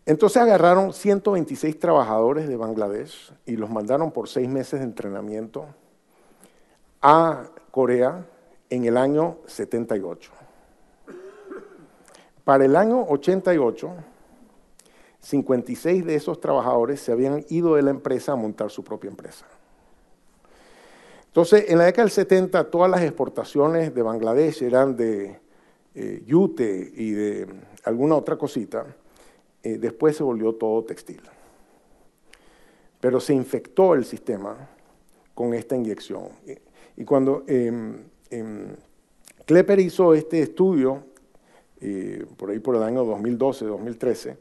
[0.06, 5.68] Entonces agarraron 126 trabajadores de Bangladesh y los mandaron por seis meses de entrenamiento
[7.02, 8.26] a Corea
[8.70, 10.32] en el año 78.
[12.44, 13.94] Para el año 88,
[15.22, 19.46] 56 de esos trabajadores se habían ido de la empresa a montar su propia empresa.
[21.34, 25.40] Entonces, en la década del 70, todas las exportaciones de Bangladesh eran de
[25.96, 27.48] eh, yute y de
[27.86, 28.86] alguna otra cosita.
[29.64, 31.24] Eh, después se volvió todo textil.
[33.00, 34.70] Pero se infectó el sistema
[35.34, 36.30] con esta inyección.
[36.96, 38.76] Y cuando em, em,
[39.48, 41.04] Klepper hizo este estudio,
[41.82, 44.38] eh, por ahí por el año 2012, 2013,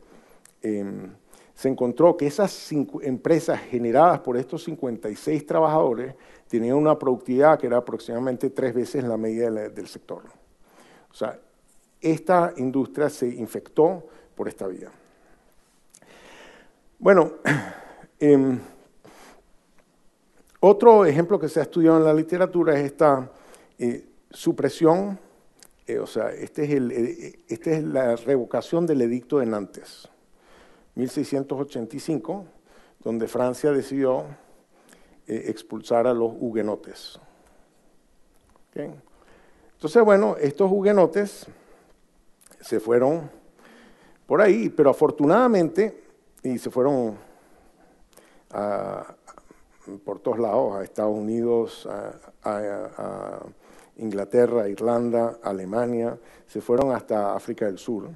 [0.61, 1.11] em,
[1.55, 6.15] se encontró que esas empresas generadas por estos 56 trabajadores
[6.53, 10.23] tenían una productividad que era aproximadamente tres veces la media del sector.
[11.11, 11.39] O sea,
[11.99, 14.91] esta industria se infectó por esta vía.
[16.99, 17.33] Bueno,
[20.61, 23.31] otro ejemplo que se ha estudiado en la literatura es esta
[23.79, 25.19] eh, supresión,
[25.87, 30.07] eh, o sea, este eh, este es la revocación del edicto de Nantes,
[30.97, 32.45] 1685,
[33.03, 34.27] donde Francia decidió
[35.27, 37.19] expulsar a los huguenotes.
[38.75, 41.47] Entonces, bueno, estos huguenotes
[42.61, 43.31] se fueron
[44.27, 46.05] por ahí, pero afortunadamente,
[46.43, 47.17] y se fueron
[50.05, 51.89] por todos lados, a Estados Unidos,
[52.45, 53.41] a,
[53.99, 58.09] Inglaterra, Irlanda, Alemania, se fueron hasta África del Sur.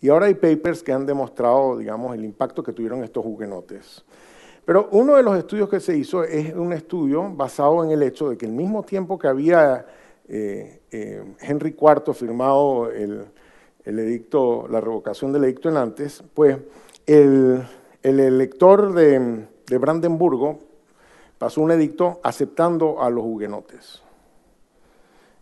[0.00, 4.04] Y ahora hay papers que han demostrado, digamos, el impacto que tuvieron estos huguenotes.
[4.66, 8.28] Pero uno de los estudios que se hizo es un estudio basado en el hecho
[8.28, 9.86] de que al mismo tiempo que había
[10.28, 13.28] eh, eh, Henry IV firmado el,
[13.84, 16.58] edicto, la revocación del edicto en antes, pues
[17.06, 17.64] el
[18.02, 20.58] elector de, de Brandenburgo
[21.38, 24.02] pasó un edicto aceptando a los huguenotes.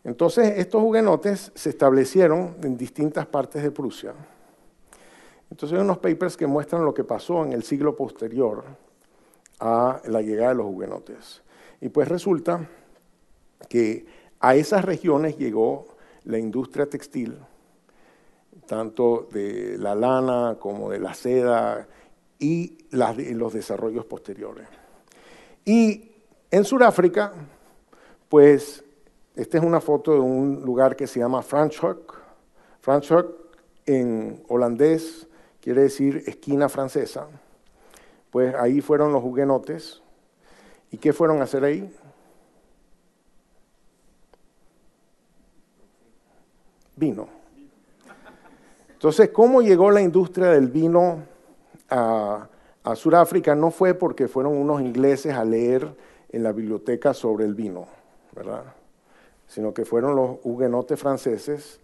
[0.05, 4.13] Entonces, estos huguenotes se establecieron en distintas partes de Prusia.
[5.51, 8.65] Entonces, hay unos papers que muestran lo que pasó en el siglo posterior
[9.61, 11.43] a la llegada de los huguenotes.
[11.81, 12.69] Y pues resulta
[13.69, 14.07] que
[14.41, 15.87] a esas regiones llegó
[16.25, 17.39] la industria textil,
[18.67, 21.87] tanto de la lana como de la seda,
[22.39, 24.69] y los desarrollos posteriores.
[25.65, 26.13] Y
[26.51, 27.33] en Sudáfrica,
[28.29, 28.85] pues,
[29.35, 32.15] esta es una foto de un lugar que se llama Franschhoek.
[32.81, 33.35] Franschhoek
[33.87, 35.27] en holandés
[35.61, 37.29] quiere decir esquina francesa.
[38.35, 40.03] Pues ahí fueron los huguenotes.
[40.91, 41.89] ¿Y qué fueron a hacer ahí?
[46.97, 47.29] Vino.
[48.91, 51.23] Entonces, ¿cómo llegó la industria del vino
[51.89, 52.49] a,
[52.97, 55.95] Sudáfrica no fue porque fueron unos ingleses a leer
[56.29, 57.87] en la biblioteca sobre el vino,
[58.35, 58.65] ¿verdad?
[59.47, 61.79] Sino que fueron los huguenotes franceses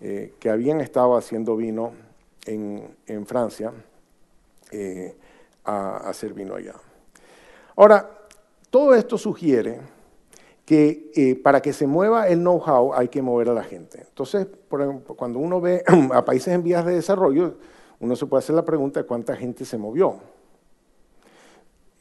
[0.00, 1.92] eh, que habían estado haciendo vino
[2.44, 3.72] en, Francia
[4.72, 5.14] eh,
[5.64, 6.74] a, hacer vino allá.
[7.76, 8.08] Ahora,
[8.70, 9.80] todo esto sugiere
[10.64, 14.00] que eh, para que se mueva el know-how hay que mover a la gente.
[14.00, 14.46] Entonces,
[15.16, 17.56] cuando uno ve a países en vías de desarrollo,
[18.00, 20.16] uno se puede hacer la pregunta de cuánta gente se movió.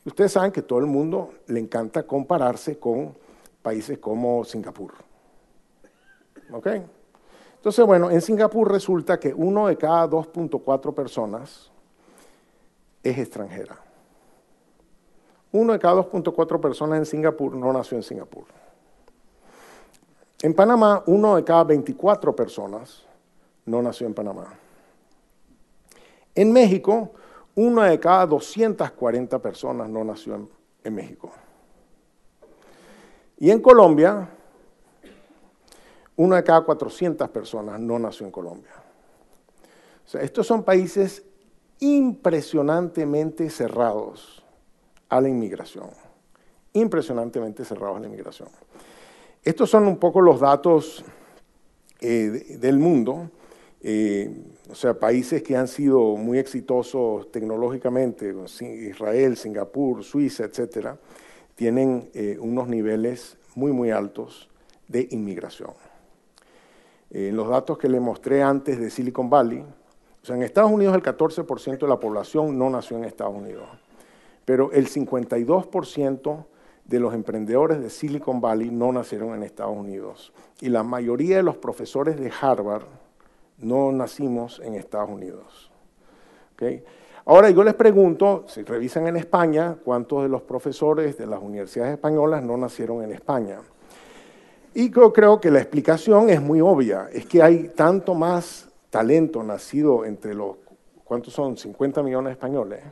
[0.05, 3.15] Ustedes saben que todo el mundo le encanta compararse con
[3.61, 4.93] países como Singapur.
[6.51, 6.67] ¿Ok?
[7.57, 11.71] Entonces, bueno, en Singapur resulta que uno de cada 2.4 personas
[13.03, 13.77] es extranjera.
[15.51, 18.45] Uno de cada 2.4 personas en Singapur no nació en Singapur.
[20.41, 23.03] En Panamá, uno de cada 24 personas
[23.65, 24.53] no nació en Panamá.
[26.33, 27.11] En México,
[27.55, 30.47] una de cada 240 personas no nació
[30.83, 31.31] en, México.
[33.37, 34.29] Y en Colombia,
[36.15, 38.71] una de cada 400 personas no nació en Colombia.
[40.05, 41.23] O sea, estos son países
[41.81, 44.43] impresionantemente cerrados
[45.09, 45.89] a la inmigración,
[46.73, 48.49] impresionantemente cerrados a la inmigración.
[49.43, 51.03] Estos son un poco los datos
[51.99, 53.31] eh, del mundo,
[53.81, 54.31] eh,
[54.69, 60.99] o sea, países que han sido muy exitosos tecnológicamente, Israel, Singapur, Suiza, etcétera,
[61.55, 64.49] tienen eh, unos niveles muy, muy altos
[64.87, 65.73] de inmigración.
[67.13, 69.65] Los datos que le mostré antes de Silicon Valley,
[70.21, 73.67] o sea, en Estados Unidos el 14% de la población no nació en Estados Unidos,
[74.45, 76.45] pero el 52%
[76.85, 80.33] de los emprendedores de Silicon Valley no nacieron en Estados Unidos.
[80.59, 82.85] Y la mayoría de los profesores de Harvard
[83.57, 85.71] no nacimos en Estados Unidos.
[87.25, 91.93] Ahora yo les pregunto, si revisan en España, ¿cuántos de los profesores de las universidades
[91.93, 93.59] españolas no nacieron en España?
[94.73, 99.41] Y yo creo que la explicación es muy obvia, es que hay tanto más talento
[99.41, 100.57] nacido entre los,
[101.03, 101.57] ¿cuántos son?
[101.57, 102.83] 50 millones de españoles,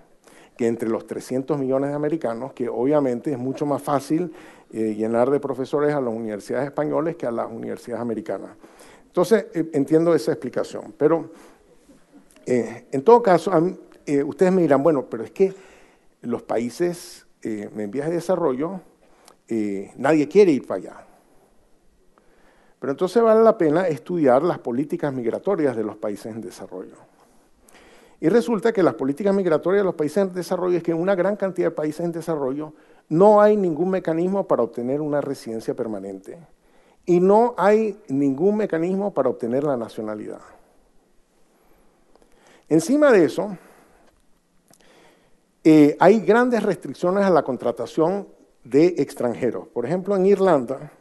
[0.58, 4.34] que entre los 300 millones de americanos, que obviamente es mucho más fácil
[4.72, 8.52] eh, llenar de profesores a las universidades españoles que a las universidades americanas.
[9.06, 11.32] Entonces, eh, entiendo esa explicación, pero
[12.46, 13.52] eh, en todo caso,
[14.26, 15.54] ustedes me dirán, bueno, pero es que
[16.22, 18.82] los países en vías de desarrollo,
[19.98, 21.09] nadie quiere ir para allá.
[22.80, 26.96] Pero entonces vale la pena estudiar las políticas migratorias de los países en desarrollo.
[28.22, 31.16] Y resulta que las políticas migratorias de los países en desarrollo es que en una
[31.16, 32.74] gran cantidad de países en desarrollo
[33.08, 36.38] no hay ningún mecanismo para obtener una residencia permanente
[37.06, 40.42] y no hay ningún mecanismo para obtener la nacionalidad.
[42.68, 43.58] Encima de eso,
[45.64, 48.28] eh, hay grandes restricciones a la contratación
[48.64, 49.68] de extranjeros.
[49.70, 50.92] Por ejemplo, en Irlanda,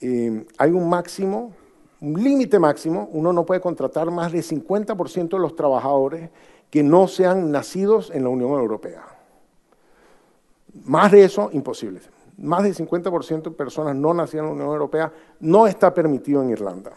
[0.00, 1.52] eh, hay un máximo,
[2.00, 6.30] un límite máximo, uno no puede contratar más del 50% de los trabajadores
[6.70, 9.04] que no sean nacidos en la Unión Europea.
[10.84, 12.00] Más de eso, imposible.
[12.36, 16.50] Más del 50% de personas no nacidas en la Unión Europea no está permitido en
[16.50, 16.92] Irlanda.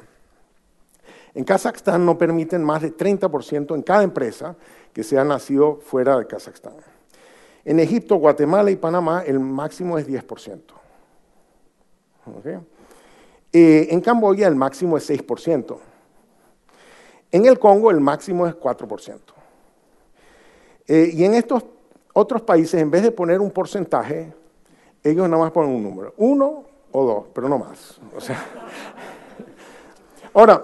[1.36, 4.56] En Kazajstán no permiten más de 30% en cada empresa
[4.92, 6.74] que sea nacido fuera de Kazajstán.
[7.64, 10.62] En Egipto, Guatemala y Panamá el máximo es 10%.
[12.40, 12.58] ¿Okay?
[13.54, 15.78] Eh, en Camboya el máximo es 6%.
[17.32, 19.20] En el Congo el máximo es 4%.
[20.88, 21.66] Eh, y en estos
[22.14, 24.34] otros países, en vez de poner un porcentaje,
[25.04, 28.00] ellos nada más ponen un número, uno o dos, pero no más.
[30.34, 30.64] Ahora,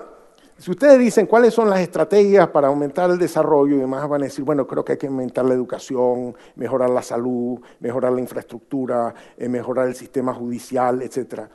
[0.58, 4.26] si ustedes dicen cuáles son las estrategias para aumentar el desarrollo y demás, van a
[4.26, 9.14] decir, bueno, creo que hay que aumentar la educación, mejorar la salud, mejorar la infraestructura,
[9.38, 11.50] eh, mejorar el sistema judicial, etcétera.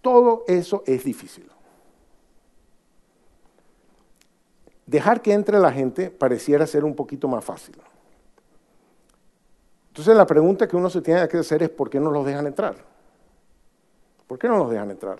[0.00, 1.50] Todo eso es difícil.
[4.86, 7.76] Dejar que entre la gente pareciera ser un poquito más fácil.
[9.88, 12.46] Entonces la pregunta que uno se tiene que hacer es ¿por qué no los dejan
[12.46, 12.76] entrar?
[14.26, 15.18] ¿Por qué no los dejan entrar?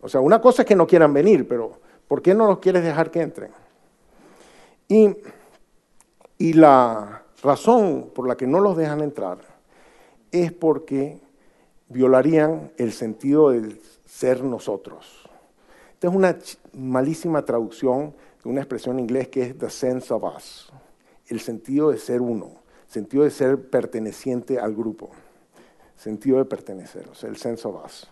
[0.00, 2.82] O sea, una cosa es que no quieran venir, pero ¿por qué no los quieres
[2.82, 3.50] dejar que entren?
[4.88, 5.14] Y,
[6.38, 9.38] y la razón por la que no los dejan entrar
[10.30, 11.20] es porque
[11.88, 15.28] violarían el sentido del ser nosotros.
[15.94, 16.38] Esta es una
[16.72, 20.70] malísima traducción de una expresión en inglés que es the sense of us,
[21.28, 22.52] el sentido de ser uno,
[22.86, 25.10] sentido de ser perteneciente al grupo,
[25.96, 28.08] sentido de pertenecer, o sea, el sense of us.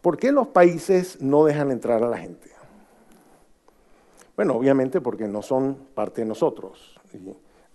[0.00, 2.50] ¿Por qué los países no dejan entrar a la gente?
[4.34, 6.98] Bueno, obviamente porque no son parte de nosotros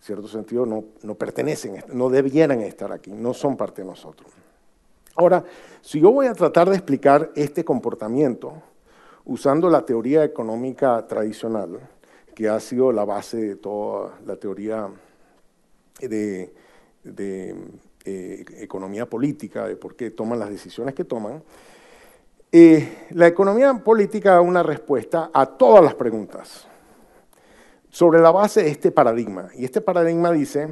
[0.06, 4.32] cierto sentido, no, no pertenecen, no debieran estar aquí, no son parte de nosotros.
[5.16, 5.44] Ahora,
[5.82, 8.54] si yo voy a tratar de explicar este comportamiento
[9.26, 11.80] usando la teoría económica tradicional,
[12.36, 14.90] que ha sido la base de toda la teoría
[16.00, 16.54] de,
[18.06, 21.42] eh, economía política, de por qué toman las decisiones que toman,
[22.52, 26.68] eh, la economía política da una respuesta a todas las preguntas
[27.96, 29.48] sobre la base de este paradigma.
[29.56, 30.68] Y este paradigma dice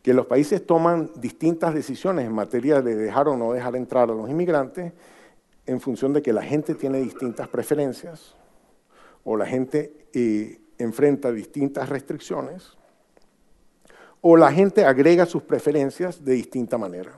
[0.00, 4.14] que los países toman distintas decisiones en materia de dejar o no dejar entrar a
[4.14, 4.92] los inmigrantes
[5.66, 8.36] en función de que la gente tiene distintas preferencias
[9.24, 12.78] o la gente eh, enfrenta distintas restricciones
[14.20, 17.10] o la gente agrega sus preferencias de distinta manera.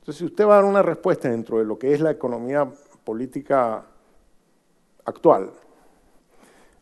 [0.00, 2.68] Entonces, si usted va a dar una respuesta dentro de lo que es la economía
[3.04, 3.86] política
[5.04, 5.52] actual,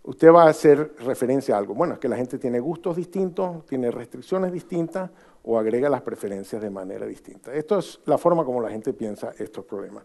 [0.06, 1.74] usted va a hacer referencia a algo.
[1.74, 5.10] Bueno, es que la gente tiene gustos distintos, tiene restricciones distintas
[5.44, 7.52] o agrega las preferencias de manera distinta.
[7.52, 10.04] Esto es la forma como la gente piensa estos problemas.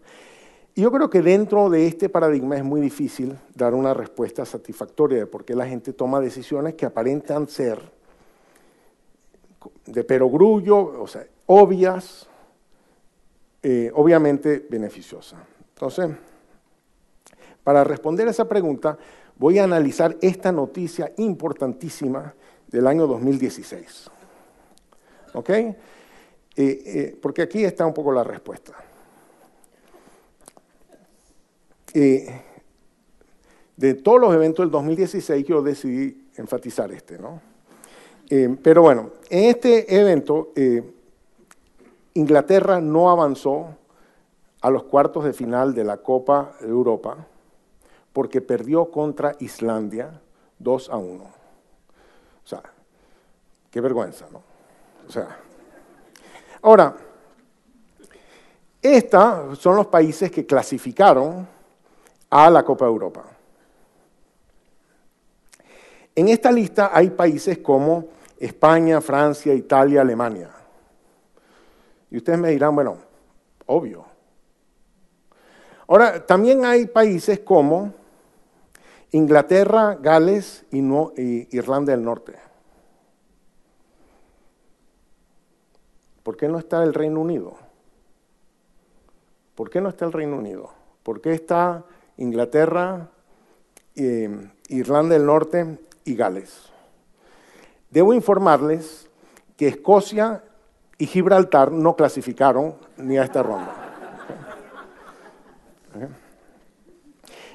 [0.74, 5.18] Y yo creo que dentro de este paradigma es muy difícil dar una respuesta satisfactoria
[5.18, 7.78] de por qué la gente toma decisiones que aparentan ser
[9.86, 12.26] de perogrullo, o sea, obvias,
[13.62, 15.40] eh, obviamente beneficiosas.
[15.74, 16.10] Entonces,
[17.62, 18.98] para responder a esa pregunta,
[19.42, 22.32] voy a analizar esta noticia importantísima
[22.68, 24.08] del año 2016.
[25.34, 25.50] ¿Ok?
[25.50, 25.74] Eh,
[26.54, 28.72] eh, porque aquí está un poco la respuesta.
[31.92, 32.40] Eh,
[33.76, 37.40] de todos los eventos del 2016 yo decidí enfatizar este, ¿no?
[38.62, 40.52] Pero bueno, en este evento
[42.14, 43.76] Inglaterra no avanzó
[44.60, 47.26] a los cuartos de final de la Copa de Europa
[48.12, 50.20] porque perdió contra Islandia
[50.58, 51.24] 2 a 1.
[51.24, 52.62] O sea,
[53.70, 54.42] qué vergüenza, ¿no?
[55.06, 55.36] O sea,
[56.62, 56.96] ahora,
[58.80, 61.46] estos son los países que clasificaron
[62.30, 63.24] a la Copa Europa.
[66.14, 68.08] En esta lista hay países como
[68.38, 70.50] España, Francia, Italia, Alemania.
[72.10, 72.98] Y ustedes me dirán, bueno,
[73.66, 74.04] obvio.
[75.86, 77.94] Ahora, también hay países como
[79.12, 80.78] Inglaterra, Gales y,
[81.56, 82.34] Irlanda del Norte.
[86.22, 87.56] ¿Por qué no está el Reino Unido?
[89.54, 90.72] ¿Por qué no está el Reino Unido?
[91.02, 91.84] ¿Por qué está
[92.16, 93.08] Inglaterra,
[93.96, 96.70] eh, Irlanda del Norte y Gales.
[97.90, 99.08] Debo informarles
[99.56, 100.42] que Escocia
[100.98, 103.74] y Gibraltar no clasificaron ni a esta ronda.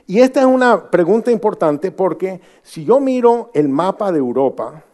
[0.07, 4.85] Y esta es una pregunta importante porque si yo miro el mapa de Europa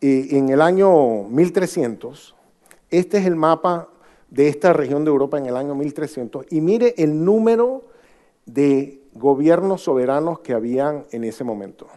[0.00, 2.36] eh, en el año 1300,
[2.88, 3.88] este es el mapa
[4.30, 7.82] de esta región de Europa en el año 1300, y mire el número
[8.46, 11.88] de gobiernos soberanos que habían en ese momento.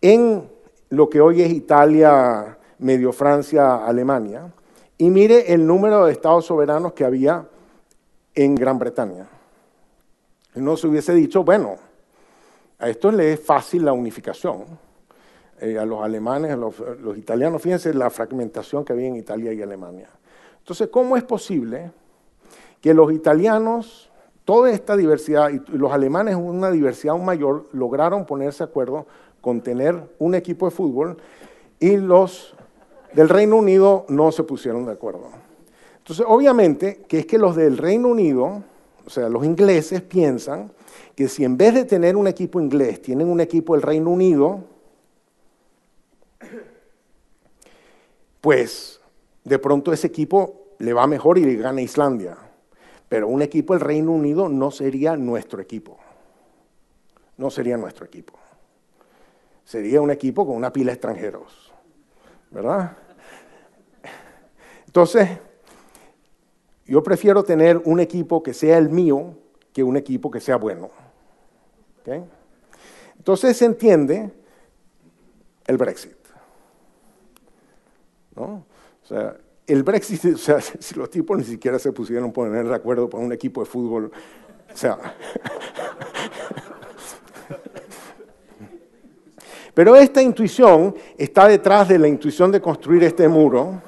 [0.00, 0.50] En
[0.90, 4.52] lo que hoy es Italia, medio Francia, Alemania,
[4.98, 7.46] y mire el número de estados soberanos que había
[8.34, 9.26] en Gran Bretaña.
[10.54, 11.76] No se hubiese dicho, bueno,
[12.78, 14.64] a esto le es fácil la unificación.
[15.60, 19.52] Eh, a los alemanes, a los, los italianos, fíjense la fragmentación que había en Italia
[19.52, 20.08] y Alemania.
[20.58, 21.92] Entonces, ¿cómo es posible?
[22.84, 24.10] que los italianos,
[24.44, 29.06] toda esta diversidad, y los alemanes, una diversidad aún mayor, lograron ponerse de acuerdo
[29.40, 31.16] con tener un equipo de fútbol
[31.80, 32.54] y los
[33.14, 35.30] del Reino Unido no se pusieron de acuerdo.
[36.04, 38.62] Entonces, obviamente, que es que los del Reino Unido,
[39.06, 40.70] o sea, los ingleses piensan
[41.16, 44.64] que si en vez de tener un equipo inglés tienen un equipo del Reino Unido,
[48.42, 49.00] pues
[49.44, 52.36] de pronto ese equipo le va mejor y le gana Islandia.
[53.08, 55.96] Pero un equipo del Reino Unido no sería nuestro equipo.
[57.38, 58.34] No sería nuestro equipo.
[59.64, 61.72] Sería un equipo con una pila de extranjeros.
[62.50, 62.94] ¿Verdad?
[64.86, 65.30] Entonces,
[66.86, 69.34] yo prefiero tener un equipo que sea el mío
[69.72, 70.90] que un equipo que sea bueno.
[73.16, 74.30] Entonces se entiende
[75.66, 76.16] el Brexit.
[78.36, 78.66] ¿no?
[79.02, 82.68] O sea, el Brexit, o sea, si los tipos ni siquiera se pusieron a poner
[82.68, 84.10] de acuerdo para un equipo de fútbol,
[84.72, 84.98] o sea.
[89.74, 93.82] Pero esta intuición está detrás de la intuición de construir este muro,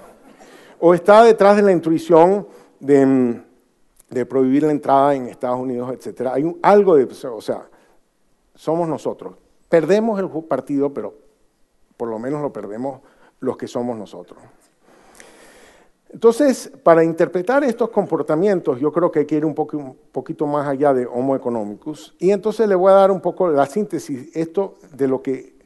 [0.81, 2.49] o está detrás de la intuición
[2.81, 6.29] de, prohibir la entrada en Estados Unidos, etc.
[6.33, 7.69] Hay algo de, o sea,
[8.55, 9.35] somos nosotros.
[9.69, 11.15] Perdemos el partido, pero
[11.97, 13.01] por lo menos lo perdemos
[13.41, 14.39] los que somos nosotros.
[16.09, 20.95] Entonces, para interpretar estos comportamientos, yo creo que hay que ir un, poquito más allá
[20.95, 22.15] de Homo economicus.
[22.19, 25.57] Y entonces le voy a dar un poco la síntesis, esto de lo que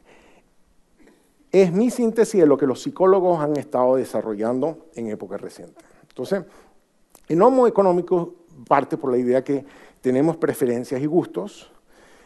[1.51, 5.83] es mi síntesis de lo que los psicólogos han estado desarrollando en época reciente.
[6.09, 6.43] Entonces,
[7.31, 8.27] en Homo economicus
[8.67, 9.65] parte por la idea que
[10.01, 11.71] tenemos preferencias y gustos,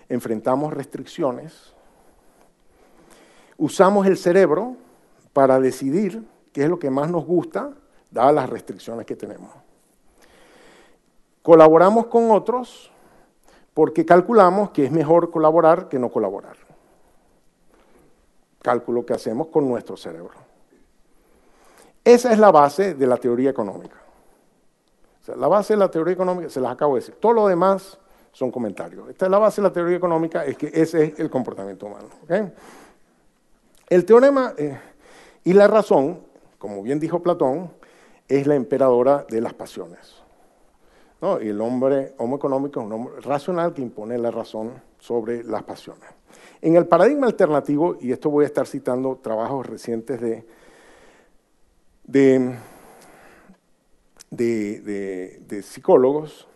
[0.10, 1.74] enfrentamos restricciones,
[3.56, 4.76] usamos el cerebro
[5.32, 7.70] para decidir qué es lo que más nos gusta
[8.10, 9.51] dadas las restricciones que tenemos.
[11.43, 12.91] Colaboramos con otros
[13.76, 16.56] porque calculamos que es mejor colaborar que no colaborar.
[18.64, 20.34] Cálculo que hacemos con nuestro cerebro.
[22.03, 24.05] Esa es la base de la teoría económica.
[25.28, 27.16] La base de la teoría económica se las acabo de decir.
[27.16, 27.98] Todo lo demás
[28.32, 29.10] son comentarios.
[29.10, 32.08] Esta es la base de la teoría económica, es que ese es el comportamiento humano.
[33.88, 34.78] El teorema eh,
[35.44, 36.20] y la razón,
[36.58, 37.72] como bien dijo Platón,
[38.28, 40.26] es la emperadora de las pasiones.
[41.42, 45.64] Y el hombre homo económico es un hombre racional que impone la razón sobre las
[45.64, 46.08] pasiones.
[46.62, 50.46] En el paradigma alternativo, y esto voy a estar citando trabajos recientes de,
[52.04, 52.56] de,
[54.30, 56.48] de psicólogos,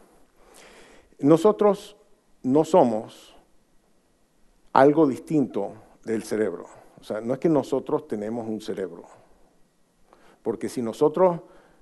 [1.20, 1.96] nosotros
[2.44, 3.36] no somos
[4.74, 6.68] algo distinto del cerebro.
[7.00, 9.04] O sea, no es que nosotros tenemos un cerebro.
[10.44, 11.42] Porque si nosotros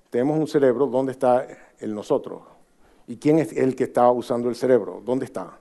[0.10, 1.48] tenemos un cerebro, ¿dónde está
[1.80, 2.42] el nosotros?
[3.08, 5.02] ¿Y quién es el que está usando el cerebro?
[5.06, 5.58] ¿Dónde está?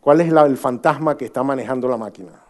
[0.00, 2.42] ¿Cuál es el fantasma que está manejando la máquina?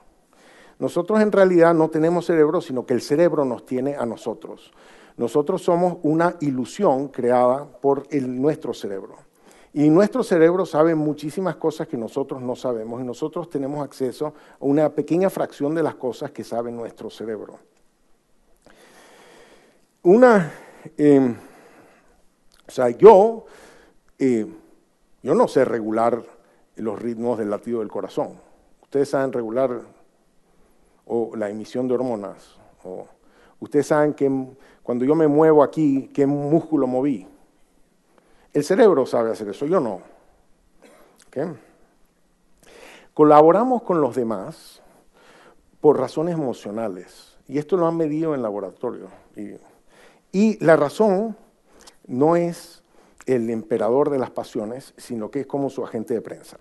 [0.79, 4.73] Nosotros en realidad no tenemos cerebro, sino que el cerebro nos tiene a nosotros.
[5.17, 9.17] Nosotros somos una ilusión creada por nuestro cerebro.
[9.73, 14.33] Y nuestro cerebro sabe muchísimas cosas que nosotros no sabemos y nosotros tenemos acceso a
[14.61, 17.59] una pequeña fracción de las cosas que sabe nuestro cerebro.
[20.03, 20.53] Una,
[20.97, 21.37] em,
[22.67, 23.45] o sea, yo,
[24.19, 24.47] eh,
[25.23, 26.23] yo no sé regular
[26.77, 28.39] los ritmos del latido del corazón.
[28.83, 29.81] Ustedes saben regular
[31.07, 32.57] o la emisión de hormonas.
[32.85, 33.07] O,
[33.61, 34.31] ustedes saben que
[34.83, 37.27] cuando yo me muevo aquí, qué músculo moví.
[38.53, 40.01] El cerebro sabe hacer eso, yo no.
[43.13, 44.83] Colaboramos con los demás
[45.81, 47.37] por razones emocionales.
[47.49, 49.09] Y esto lo han medido en laboratorio.
[50.33, 51.37] y la razón
[52.07, 52.83] no es
[53.27, 56.59] el emperador de las pasiones, sino que es como su agente de prensa.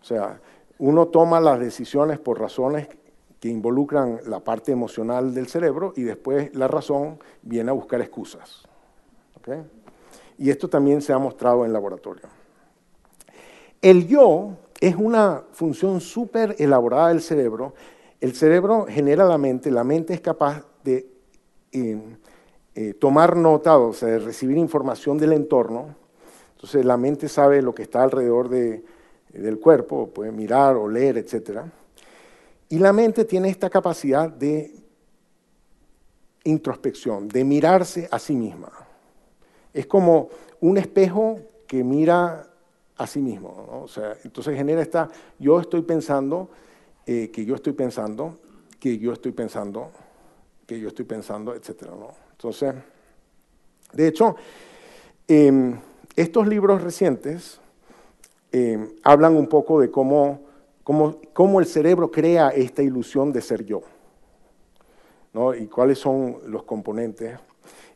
[0.00, 0.40] O sea,
[0.78, 2.88] uno toma las decisiones por razones
[3.40, 8.66] que involucran la parte emocional del cerebro y después la razón viene a buscar excusas.
[10.38, 12.24] Y esto también se ha mostrado en laboratorio.
[13.80, 17.74] El yo es una función súper elaborada del cerebro.
[18.20, 21.06] El cerebro genera la mente, la mente es capaz de
[21.72, 21.98] eh,
[22.74, 25.94] eh, tomar nota, o sea, de recibir información del entorno.
[26.54, 31.60] Entonces la mente sabe lo que está alrededor del cuerpo, puede mirar, o leer, etc.
[32.68, 34.74] Y la mente tiene esta capacidad de
[36.44, 38.72] introspección, de mirarse a sí misma.
[39.72, 40.28] Es como
[40.60, 42.48] un espejo que mira
[42.96, 43.82] a sí mismo.
[43.82, 45.08] O sea, entonces genera esta,
[45.38, 46.48] yo estoy pensando,
[47.06, 48.38] eh, que yo estoy pensando,
[48.80, 49.90] que yo estoy pensando,
[50.66, 51.82] que yo estoy pensando, etc.
[51.82, 52.14] ¿no?
[52.32, 52.74] Entonces,
[53.92, 54.36] de hecho,
[55.28, 55.78] em,
[56.14, 57.60] estos libros recientes
[58.52, 60.40] em, hablan un poco de cómo,
[60.86, 63.82] cómo, el cerebro crea esta ilusión de ser yo,
[65.32, 65.52] ¿no?
[65.52, 67.38] y cuáles son los componentes.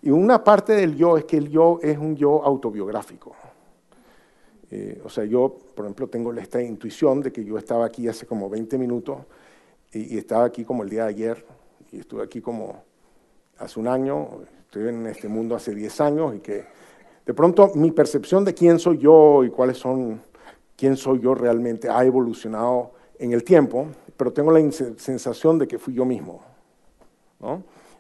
[0.03, 3.37] Y una parte del yo es que el yo es un yo autobiográfico.
[4.73, 8.27] Eh, o sea, yo, por ejemplo, tengo esta intuición de que yo estaba aquí hace
[8.27, 9.19] como 20 minutos
[9.93, 11.47] y, y estaba aquí como el día de ayer
[11.93, 12.83] y estuve aquí como
[13.59, 14.29] hace un año,
[14.65, 16.65] estoy en este mundo hace 10 años y que
[17.27, 20.21] de pronto mi percepción de quién soy yo y cuáles son,
[20.81, 25.79] quién soy yo realmente ha evolucionado en el tiempo, pero tengo la sensación de que
[25.79, 26.41] fui yo mismo.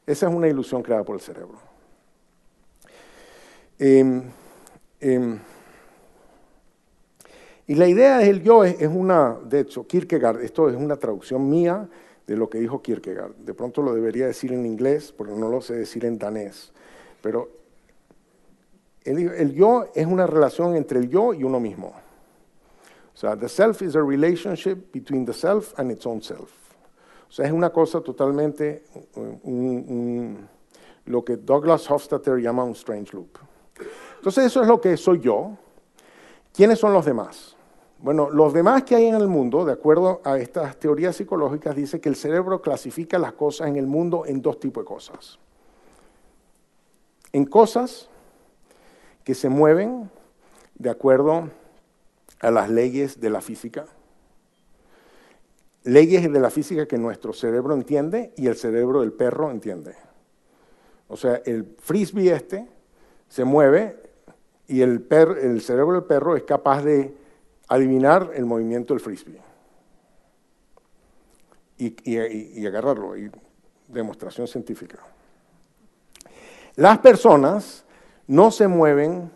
[0.06, 1.58] Esa es una ilusión creada por el cerebro.
[3.78, 4.22] Em,
[4.98, 5.38] em,
[7.66, 11.86] y la idea del yo es, una, de hecho, Kierkegaard, esto es una traducción mía
[12.26, 13.34] de lo que dijo Kierkegaard.
[13.36, 16.72] De pronto lo debería decir en inglés, porque no lo sé decir en danés.
[17.20, 17.50] Pero
[19.04, 21.92] el, yo es una relación entre el yo y uno mismo.
[23.20, 26.50] Sea, the self is a relationship between the self and its own self.
[27.28, 28.82] O sea, es una cosa totalmente,
[31.04, 33.36] lo que Douglas Hofstadter llama un strange loop.
[34.16, 35.50] Entonces, eso es lo que soy yo.
[36.54, 37.56] ¿Quiénes son los demás?
[37.98, 42.00] Bueno, los demás que hay en el mundo, de acuerdo a estas teorías psicológicas, dice
[42.00, 45.38] que el cerebro clasifica las cosas en el mundo en dos tipos de cosas.
[47.34, 48.08] En cosas
[49.24, 50.10] que se mueven
[50.76, 51.50] de acuerdo
[52.40, 53.86] a las leyes de la física,
[55.84, 59.94] leyes de la física que nuestro cerebro entiende y el cerebro del perro entiende.
[61.08, 62.68] O sea, el frisbee este
[63.28, 63.96] se mueve
[64.68, 65.06] y el,
[65.42, 67.14] el cerebro del perro es capaz de
[67.68, 69.40] adivinar el movimiento del frisbee
[71.80, 73.30] y, agarrarlo, y
[73.88, 74.98] demostración científica.
[76.76, 77.84] Las personas
[78.26, 79.30] no se mueven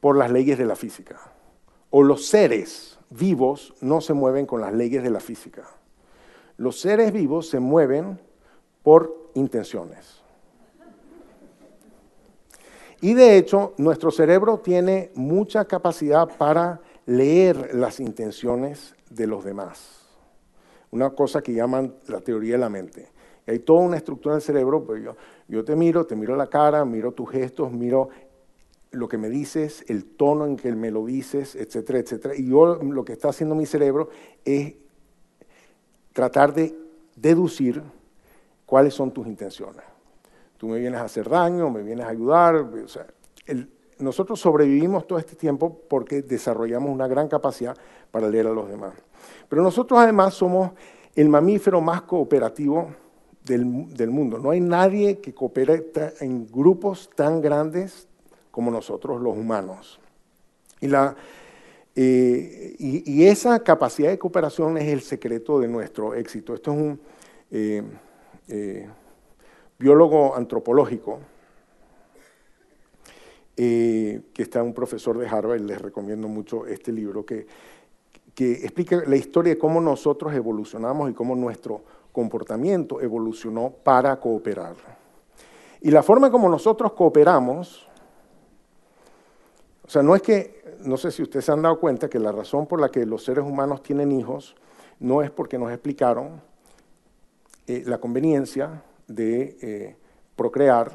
[0.00, 1.20] por las leyes de la física,
[1.96, 5.62] o los seres vivos no se mueven con las leyes de la física.
[6.56, 8.18] Los seres vivos se mueven
[8.82, 10.20] por intenciones.
[13.00, 20.08] Y de hecho, nuestro cerebro tiene mucha capacidad para leer las intenciones de los demás.
[20.90, 23.08] Una cosa que llaman la teoría de la mente.
[23.46, 25.14] hay toda una estructura del cerebro, pues yo,
[25.46, 28.08] yo te miro, te miro la cara, miro tus gestos, miro
[28.94, 32.34] lo que me dices, el tono en que me lo dices, etcétera, etcétera.
[32.36, 34.08] Y yo lo que está haciendo mi cerebro
[34.44, 34.74] es
[36.12, 36.74] tratar de
[37.16, 37.82] deducir
[38.66, 39.84] cuáles son tus intenciones.
[40.56, 42.56] Tú me vienes a hacer daño, me vienes a ayudar.
[42.56, 43.06] O sea,
[43.98, 47.76] nosotros sobrevivimos todo este tiempo porque desarrollamos una gran capacidad
[48.10, 48.94] para leer a los demás.
[49.48, 50.72] Pero nosotros además somos
[51.14, 52.88] el mamífero más cooperativo
[53.44, 54.38] del, del mundo.
[54.38, 55.90] No hay nadie que coopere
[56.20, 58.08] en grupos tan grandes
[58.54, 59.98] como nosotros los humanos.
[60.80, 61.16] Y, la,
[61.96, 66.54] eh, y, esa capacidad de cooperación es el secreto de nuestro éxito.
[66.54, 67.00] Esto es un
[67.50, 67.82] eh,
[68.46, 68.88] eh,
[69.76, 71.18] biólogo antropológico
[73.56, 77.46] que está un profesor de Harvard, les recomiendo mucho este libro, que,
[78.34, 81.82] que explica la historia de cómo nosotros evolucionamos y cómo nuestro
[82.12, 84.74] comportamiento evolucionó para cooperar.
[85.80, 87.88] Y la forma como nosotros cooperamos
[89.86, 92.32] o sea, no es que, no sé si ustedes se han dado cuenta que la
[92.32, 94.56] razón por la que los seres humanos tienen hijos
[94.98, 96.40] no es porque nos explicaron
[97.66, 99.96] eh, la conveniencia de eh,
[100.36, 100.90] procrear.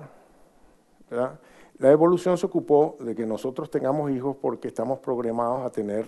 [1.78, 6.08] La evolución se ocupó de que nosotros tengamos hijos porque estamos programados a tener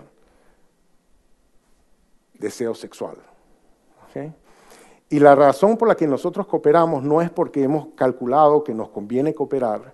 [2.34, 3.18] deseo sexual.
[5.10, 8.90] Y la razón por la que nosotros cooperamos no es porque hemos calculado que nos
[8.90, 9.94] conviene cooperar,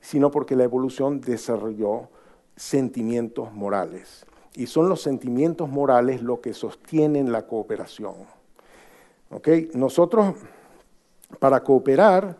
[0.00, 2.08] sino porque la evolución desarrolló
[2.56, 4.26] sentimientos morales.
[4.54, 8.14] Y son los sentimientos morales lo que sostienen la cooperación.
[9.74, 10.34] Nosotros,
[11.38, 12.36] para cooperar,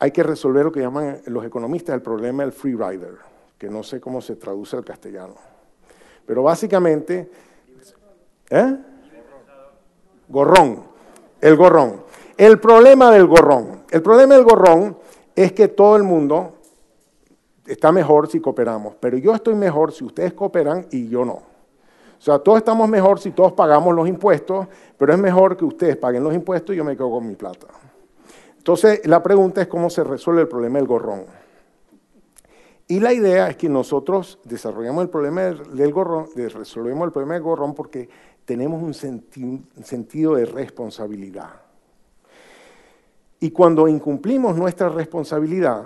[0.00, 3.16] hay que resolver lo que llaman los economistas el problema del free rider,
[3.56, 5.34] que no sé cómo se traduce al castellano.
[6.26, 7.30] Pero básicamente,
[8.50, 8.76] ¿eh?
[10.28, 10.84] Gorrón,
[11.40, 12.02] el gorrón.
[12.36, 13.82] El problema del gorrón.
[13.90, 14.98] El problema del gorrón
[15.34, 16.57] es que todo el mundo
[17.68, 21.32] está mejor si cooperamos, pero yo estoy mejor si ustedes cooperan y yo no.
[21.32, 24.66] O sea, todos estamos mejor si todos pagamos los impuestos,
[24.96, 27.68] pero es mejor que ustedes paguen los impuestos y yo me quedo con mi plata.
[28.56, 31.24] Entonces, la pregunta es cómo se resuelve el problema del gorrón.
[32.88, 37.42] Y la idea es que nosotros desarrollamos el problema del gorrón, resolvemos el problema del
[37.42, 38.08] gorrón porque
[38.44, 41.50] tenemos un sentido de responsabilidad.
[43.40, 45.84] Y cuando incumplimos nuestra responsabilidad,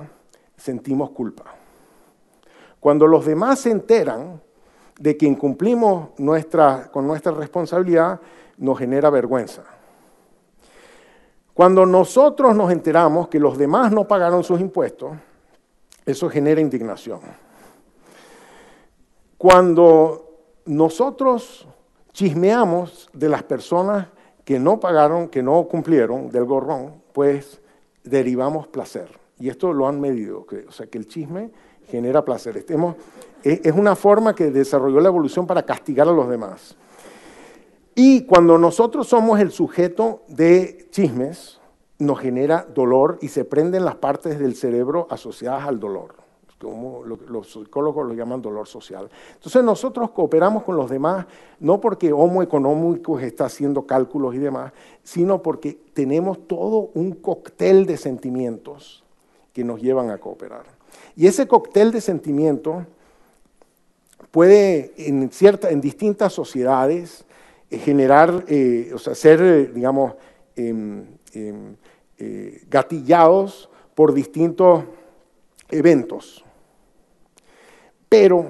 [0.56, 1.56] sentimos culpa.
[2.82, 4.42] Cuando los demás se enteran
[4.98, 6.08] de que incumplimos
[6.90, 8.20] con nuestra responsabilidad,
[8.58, 9.62] nos genera vergüenza.
[11.54, 15.12] Cuando nosotros nos enteramos que los demás no pagaron sus impuestos,
[16.04, 17.20] eso genera indignación.
[19.38, 21.68] Cuando nosotros
[22.12, 24.08] chismeamos de las personas
[24.44, 27.60] que no pagaron, que no cumplieron del gorrón, pues
[28.02, 29.06] derivamos placer.
[29.38, 31.52] Y esto lo han medido, o sea que el chisme
[31.88, 32.56] genera placer.
[32.56, 32.96] Estemos,
[33.42, 36.76] es una forma que desarrolló la evolución para castigar a los demás.
[37.94, 41.60] Y cuando nosotros somos el sujeto de chismes,
[41.98, 46.14] nos genera dolor y se prenden las partes del cerebro asociadas al dolor,
[46.58, 49.10] como los psicólogos lo llaman dolor social.
[49.34, 51.26] Entonces nosotros cooperamos con los demás
[51.60, 54.72] no porque Homo Económicos está haciendo cálculos y demás,
[55.02, 59.04] sino porque tenemos todo un cóctel de sentimientos
[59.52, 60.81] que nos llevan a cooperar.
[61.16, 62.84] Y ese cóctel de sentimientos
[64.30, 67.24] puede en, cierta, en distintas sociedades
[67.70, 70.14] eh, generar, eh, o sea, ser, eh, digamos,
[70.56, 71.76] em, em,
[72.70, 74.84] gatillados por distintos
[75.70, 76.44] eventos.
[78.08, 78.46] Pero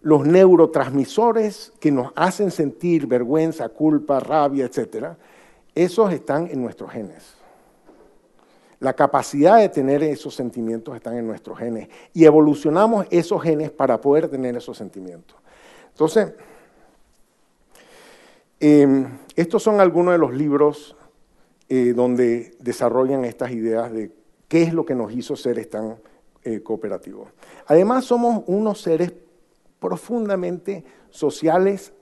[0.00, 5.16] los neurotransmisores que nos hacen sentir vergüenza, culpa, rabia, etcétera,
[5.74, 7.41] esos están en nuestros genes.
[8.82, 14.00] La capacidad de tener esos sentimientos están en nuestros genes y evolucionamos esos genes para
[14.00, 15.36] poder tener esos sentimientos.
[15.90, 16.32] Entonces,
[18.58, 19.06] em,
[19.36, 20.96] estos son algunos de los libros
[21.68, 24.10] eh, donde desarrollan estas ideas de
[24.48, 26.00] qué es lo que nos hizo seres tan
[26.42, 27.28] eh, cooperativos.
[27.68, 29.12] Además, somos unos seres
[29.78, 31.92] profundamente sociales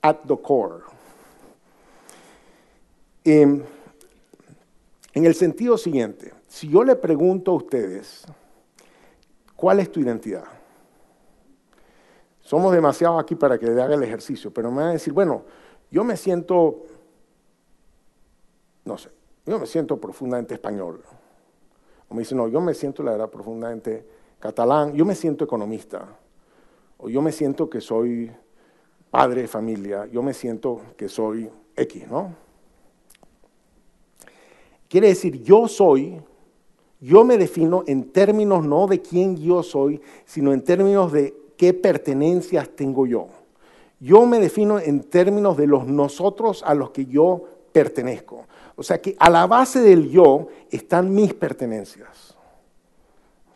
[0.00, 0.82] at the core.
[5.12, 8.24] En el sentido siguiente, si yo le pregunto a ustedes,
[9.56, 10.44] ¿cuál es tu identidad?
[12.40, 15.44] Somos demasiado aquí para que le haga el ejercicio, pero me van a decir, bueno,
[15.90, 16.84] yo me siento,
[18.84, 19.10] no sé,
[19.46, 21.02] yo me siento profundamente español.
[22.08, 24.06] O me dicen, no, yo me siento, la verdad, profundamente
[24.38, 26.08] catalán, yo me siento economista,
[26.98, 28.30] o yo me siento que soy
[29.10, 32.34] padre de familia, yo me siento que soy X, ¿no?
[34.90, 36.20] Quiere decir, yo soy,
[36.98, 41.72] yo me defino en términos no de quién yo soy, sino en términos de qué
[41.72, 43.28] pertenencias tengo yo.
[44.00, 48.46] Yo me defino en términos de los nosotros a los que yo pertenezco.
[48.74, 52.36] O sea que a la base del yo están mis pertenencias.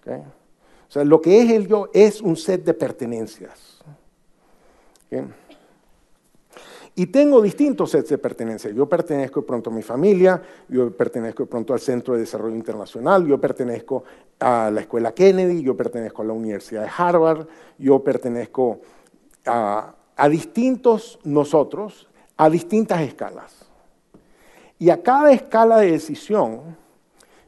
[0.07, 3.83] O sea, lo que es el yo es un set de pertenencias.
[6.97, 8.73] Y tengo distintos sets de pertenencias.
[8.73, 12.55] Yo pertenezco de pronto a mi familia, yo pertenezco de pronto al Centro de Desarrollo
[12.55, 14.05] Internacional, yo pertenezco
[14.39, 18.81] a la Escuela Kennedy, yo pertenezco a la Universidad de Harvard, yo pertenezco
[19.45, 19.95] a,
[20.31, 23.67] distintos nosotros, a distintas escalas.
[24.79, 26.77] Y a cada escala de decisión,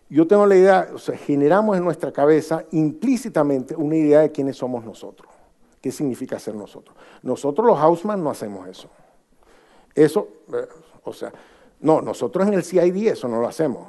[0.08, 4.56] yo tengo la idea, o sea, generamos en nuestra cabeza implícitamente una idea de quiénes
[4.56, 5.30] somos nosotros.
[5.80, 6.96] ¿Qué significa ser nosotros?
[7.22, 8.88] Nosotros los Hausmann no hacemos eso.
[9.96, 10.68] Eso, eh,
[11.04, 11.32] o sea,
[11.80, 13.88] no, nosotros en el CID eso no lo hacemos.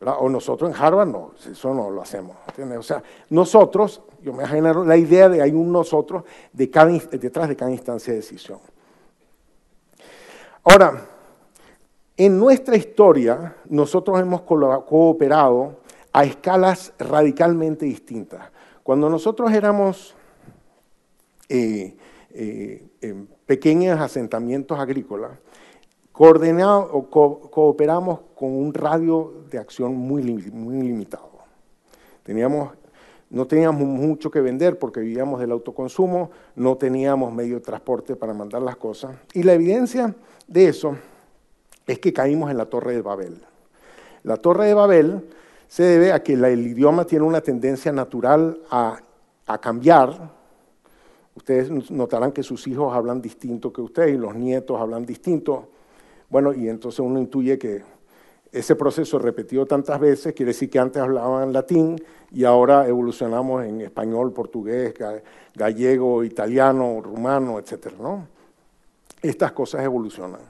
[0.00, 2.36] O nosotros en Harvard no, eso no lo hacemos.
[2.78, 7.48] O sea, nosotros, yo me genero la idea de hay un nosotros de cada, detrás
[7.48, 8.60] de cada instancia de decisión.
[10.64, 11.06] Ahora,
[12.16, 15.80] en nuestra historia, nosotros hemos cooperado
[16.12, 18.50] a escalas radicalmente distintas.
[18.82, 20.14] Cuando nosotros éramos
[21.48, 21.96] eh,
[22.30, 22.84] eh,
[23.50, 25.32] pequeños asentamientos agrícolas,
[26.12, 31.32] cooperamos con un radio de acción muy, limitado.
[33.28, 38.32] No teníamos mucho que vender porque vivíamos del autoconsumo, no teníamos medio de transporte para
[38.32, 39.16] mandar las cosas.
[39.34, 40.14] Y la evidencia
[40.46, 40.94] de eso
[41.88, 43.42] es que caímos en la Torre de Babel.
[44.22, 45.28] La Torre de Babel
[45.66, 49.00] se debe a que el idioma tiene una tendencia natural a,
[49.60, 50.38] cambiar.
[51.34, 55.68] Ustedes notarán que sus hijos hablan distinto que ustedes y los nietos hablan distinto.
[56.28, 57.82] Bueno, y entonces uno intuye que
[58.52, 61.96] ese proceso repetido tantas veces quiere decir que antes hablaban latín
[62.32, 64.92] y ahora evolucionamos en español, portugués,
[65.54, 67.92] gallego, italiano, rumano, etc.
[68.00, 68.26] ¿no?
[69.22, 70.40] Estas cosas evolucionan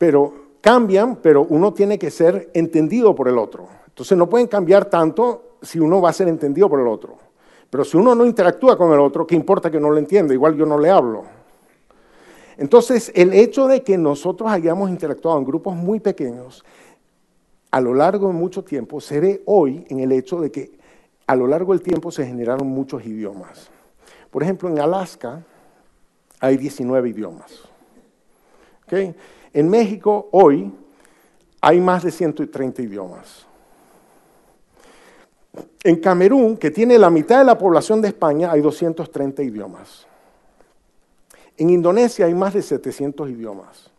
[0.00, 0.32] pero
[0.62, 3.68] cambian, pero uno tiene que ser entendido por el otro.
[3.86, 7.18] Entonces no pueden cambiar tanto si uno va a ser entendido por el otro.
[7.70, 10.34] Pero si uno no interactúa con el otro, ¿qué importa que no lo entienda?
[10.34, 11.24] Igual yo no le hablo.
[12.58, 16.64] Entonces, el hecho de que nosotros hayamos interactuado en grupos muy pequeños
[17.70, 20.72] a lo largo de mucho tiempo se ve hoy en el hecho de que
[21.26, 23.70] a lo largo del tiempo se generaron muchos idiomas.
[24.30, 25.44] Por ejemplo, en Alaska
[26.40, 27.52] hay 19 idiomas.
[28.86, 29.14] ¿Okay?
[29.52, 30.72] En México hoy
[31.60, 33.46] hay más de 130 idiomas.
[35.82, 40.06] En Camerún, que tiene la mitad de la población de España, hay 230 idiomas.
[41.56, 43.90] En Indonesia hay más de 700 idiomas.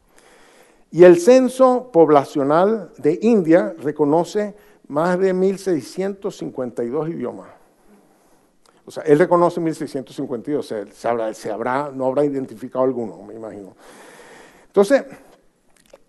[0.92, 4.54] Y el censo poblacional de India reconoce
[4.88, 7.50] más de 1.652 idiomas.
[8.86, 13.24] O sea, él reconoce 1.652, o sea, se habrá, se habrá, no habrá identificado alguno,
[13.24, 13.76] me imagino.
[14.68, 15.06] Entonces,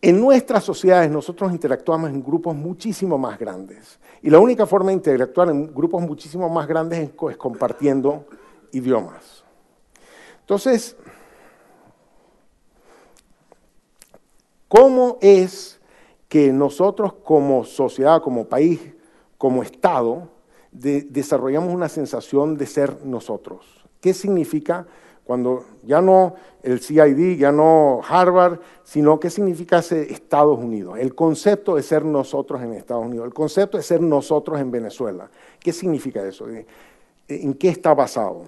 [0.05, 4.01] en nuestras sociedades nosotros interactuamos en grupos muchísimo más grandes.
[4.21, 8.27] Y la única forma de interactuar en grupos muchísimo más grandes es, compartiendo
[8.73, 9.45] idiomas.
[10.41, 10.97] Entonces,
[14.67, 15.81] ¿cómo es
[16.29, 18.81] que nosotros como sociedad, como país,
[19.39, 20.29] como Estado,
[20.73, 23.87] desarrollamos una sensación de ser nosotros?
[24.01, 24.85] ¿Qué significa
[25.25, 31.15] cuando ya no el CID, ya no Harvard, sino qué significa ser Estados Unidos, el
[31.15, 35.29] concepto de ser nosotros en Estados Unidos, el concepto de ser nosotros en Venezuela.
[35.59, 36.47] ¿Qué significa eso?
[37.29, 38.43] ¿En qué está basado?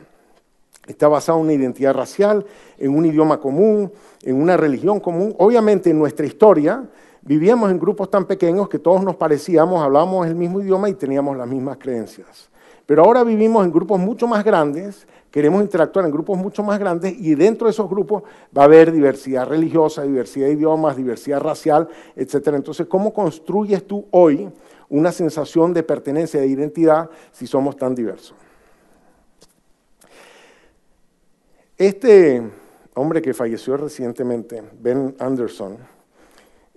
[0.86, 2.44] Está basado en una identidad racial,
[2.76, 3.90] en un idioma común,
[4.22, 5.34] en una religión común.
[5.38, 6.84] Obviamente en nuestra historia
[7.22, 11.36] vivíamos en grupos tan pequeños que todos nos parecíamos, hablábamos el mismo idioma y teníamos
[11.36, 12.50] las mismas creencias.
[12.86, 17.12] Pero ahora vivimos en grupos mucho más grandes queremos interactuar en grupos mucho más grandes
[17.18, 18.22] y dentro de esos grupos
[18.56, 22.50] va a haber diversidad religiosa, diversidad de idiomas, diversidad racial, etc.
[22.54, 24.48] Entonces, ¿cómo construyes tú hoy
[24.88, 28.36] una sensación de pertenencia, de identidad, si somos tan diversos?
[31.76, 32.40] Este
[32.94, 35.78] hombre que falleció recientemente, Ben Anderson,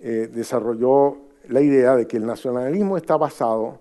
[0.00, 3.78] eh, desarrolló la idea de que el nacionalismo está basado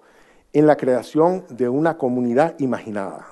[0.57, 3.27] en la creación de una comunidad imaginada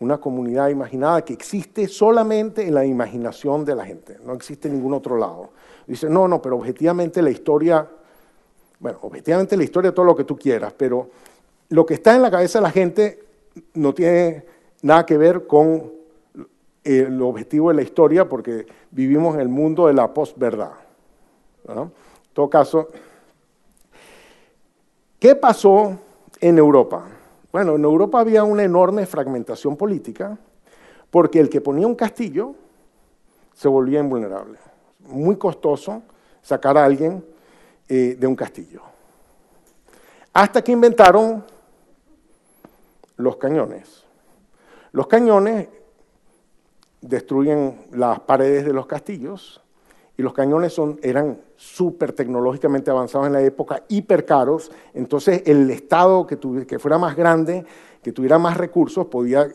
[0.00, 4.74] una comunidad imaginada que existe solamente en la imaginación de la gente, no existe en
[4.74, 5.50] ningún otro lado.
[5.86, 7.86] Dice, no, no, pero objetivamente la historia,
[8.78, 11.08] bueno, objetivamente la historia todo lo que tú quieras, pero
[11.70, 13.24] lo que está en la cabeza de la gente
[13.74, 14.44] no tiene
[14.82, 15.92] nada que ver con
[16.84, 20.72] el objetivo de la historia porque vivimos en el mundo de la posverdad.
[21.66, 21.90] En
[22.32, 22.88] todo caso,
[25.18, 25.98] ¿qué pasó
[26.40, 27.06] en Europa?
[27.52, 30.38] Bueno, en Europa había una enorme fragmentación política
[31.10, 32.54] porque el que ponía un castillo
[33.54, 34.58] se volvía invulnerable.
[35.00, 36.02] Muy costoso
[36.42, 37.24] sacar a alguien
[37.88, 38.82] eh, de un castillo.
[40.32, 41.44] Hasta que inventaron
[43.16, 44.04] los cañones.
[44.92, 45.68] Los cañones
[47.00, 49.60] destruyen las paredes de los castillos
[50.18, 56.26] y los cañones eran súper tecnológicamente avanzados en la época, hiper caros, entonces el Estado
[56.26, 57.64] que, que fuera más grande,
[58.02, 59.48] que tuviera más recursos, podía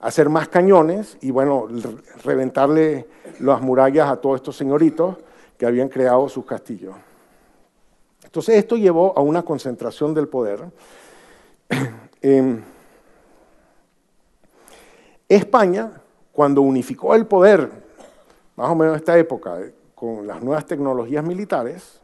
[0.00, 1.68] hacer más cañones y bueno,
[2.24, 3.06] reventarle
[3.38, 5.16] las murallas a todos estos señoritos
[5.56, 6.96] que habían creado sus castillos.
[8.24, 10.64] Entonces esto llevó a una concentración del poder.
[15.28, 16.02] España
[16.32, 17.87] cuando unificó el poder,
[18.58, 22.00] más o menos en esta época, eh, con las nuevas tecnologías militares,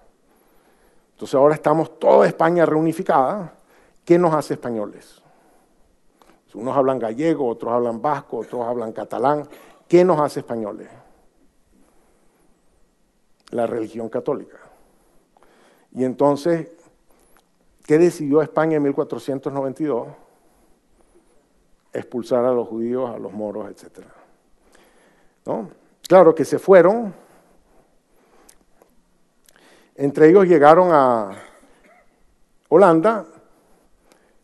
[1.10, 3.54] entonces ahora estamos toda España reunificada,
[4.04, 5.20] ¿qué nos hace españoles?
[6.54, 9.48] Unos hablan gallego, otros hablan vasco, otros hablan catalán.
[9.88, 10.88] ¿Qué nos hace españoles?
[13.50, 14.58] La religión católica.
[15.90, 16.70] Y entonces,
[17.84, 20.06] ¿qué decidió España en 1492?
[21.92, 24.14] Expulsar a los judíos, a los moros, etcétera.
[26.06, 27.14] Claro que se fueron.
[29.94, 31.30] Entre ellos llegaron a
[32.68, 33.24] Holanda.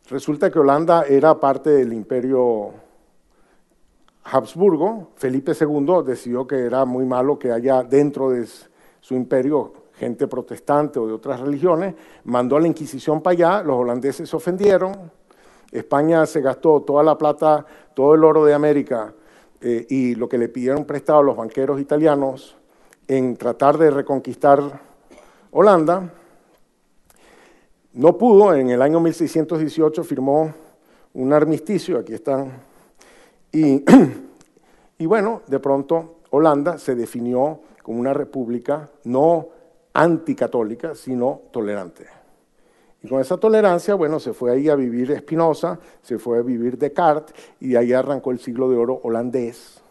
[0.09, 2.71] Resulta que Holanda era parte del imperio
[4.23, 5.09] Habsburgo.
[5.15, 8.47] Felipe II decidió que era muy malo que haya dentro de
[8.99, 11.93] su imperio gente protestante o de otras religiones.
[12.23, 13.63] Mandó a la Inquisición para allá.
[13.63, 15.11] Los holandeses se ofendieron.
[15.71, 19.13] España se gastó toda la plata, todo el oro de América
[19.61, 22.57] eh, y lo que le pidieron prestado a los banqueros italianos
[23.07, 24.81] en tratar de reconquistar
[25.51, 26.13] Holanda,
[27.93, 30.53] no pudo, en el año 1618 firmó
[31.13, 32.51] un armisticio, aquí están,
[33.51, 33.83] y,
[34.97, 39.49] y bueno, de pronto Holanda se definió como una república no
[39.93, 42.20] anticatólica, sino tolerante.
[43.03, 46.77] Y con esa tolerancia, bueno, se fue ahí a vivir Spinoza, se fue a vivir
[46.77, 49.81] Descartes, y de ahí arrancó el siglo de oro holandés,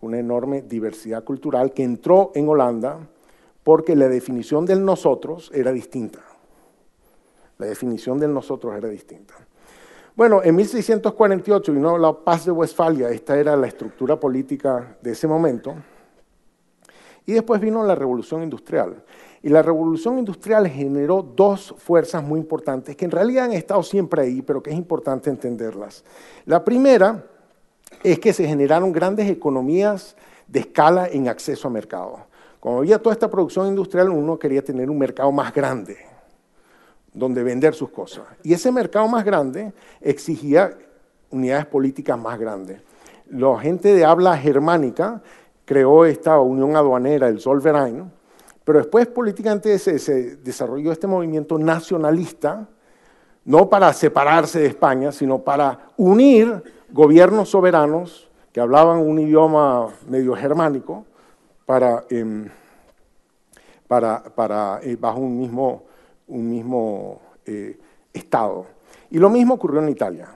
[0.00, 2.98] una enorme diversidad cultural que entró en Holanda
[3.62, 6.20] porque la definición del nosotros era distinta.
[7.58, 9.34] La definición del nosotros era distinta.
[10.16, 15.26] Bueno, en 1648 vino la paz de Westfalia, esta era la estructura política de ese
[15.26, 15.74] momento,
[17.26, 19.04] y después vino la revolución industrial.
[19.42, 24.22] Y la revolución industrial generó dos fuerzas muy importantes que en realidad han estado siempre
[24.22, 26.04] ahí, pero que es importante entenderlas.
[26.44, 27.24] La primera
[28.02, 30.16] es que se generaron grandes economías
[30.46, 32.18] de escala en acceso a mercado.
[32.58, 35.96] Cuando había toda esta producción industrial, uno quería tener un mercado más grande,
[37.12, 38.24] donde vender sus cosas.
[38.42, 40.76] Y ese mercado más grande exigía
[41.30, 42.80] unidades políticas más grandes.
[43.30, 45.22] La gente de habla germánica
[45.64, 48.10] creó esta unión aduanera, el Zollverein,
[48.68, 52.68] pero después políticamente se, desarrolló este movimiento nacionalista,
[53.46, 60.36] no para separarse de España, sino para unir gobiernos soberanos que hablaban un idioma medio
[60.36, 61.06] germánico
[61.64, 62.50] para, em,
[63.86, 65.84] para, eh, bajo un mismo,
[66.26, 67.74] un mismo eh,
[68.12, 68.66] Estado.
[69.10, 70.28] Y lo mismo ocurrió en Italia.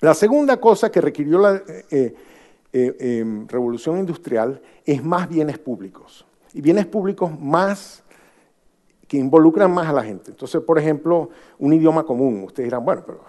[0.00, 2.16] La segunda cosa que requirió la eh,
[2.72, 6.26] em, revolución industrial es más bienes públicos
[6.56, 8.02] y bienes públicos más
[9.06, 10.30] que involucran más a la gente.
[10.30, 11.28] Entonces, por ejemplo,
[11.58, 12.44] un idioma común.
[12.44, 13.20] Ustedes dirán, bueno, pero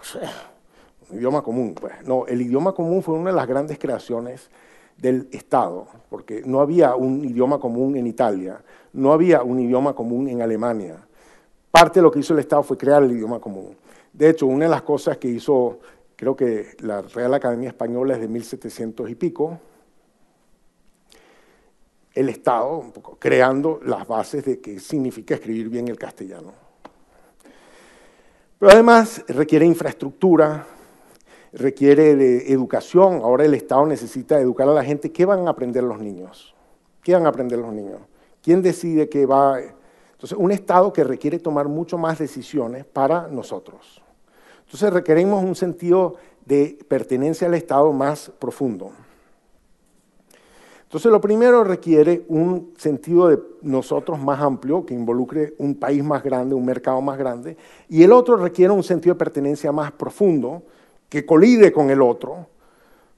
[1.10, 1.74] un idioma común.
[1.78, 4.48] Pues no, el idioma común fue una de las grandes creaciones
[4.96, 8.62] del Estado, porque no había un idioma común en Italia,
[8.94, 10.96] no había un idioma común en Alemania.
[11.70, 13.76] Parte de lo que hizo el Estado fue crear el idioma común.
[14.10, 15.80] De hecho, una de las cosas que hizo,
[16.16, 19.60] creo que la Real Academia Española es de 1700 y pico,
[22.14, 26.52] el Estado, un poco, creando las bases de qué significa escribir bien el castellano.
[28.58, 30.66] Pero además requiere infraestructura,
[31.52, 33.20] requiere de educación.
[33.22, 35.12] Ahora el Estado necesita educar a la gente.
[35.12, 36.54] ¿Qué van a aprender los niños?
[37.02, 38.00] ¿Qué van a aprender los niños?
[38.42, 39.60] ¿Quién decide qué va?
[39.60, 44.02] Entonces, un Estado que requiere tomar mucho más decisiones para nosotros.
[44.64, 48.90] Entonces, requerimos un sentido de pertenencia al Estado más profundo.
[50.88, 56.24] Entonces, lo primero requiere un sentido de nosotros más amplio, que involucre un país más
[56.24, 57.58] grande, un mercado más grande,
[57.90, 60.62] y el otro requiere un sentido de pertenencia más profundo,
[61.10, 62.46] que colide con el otro,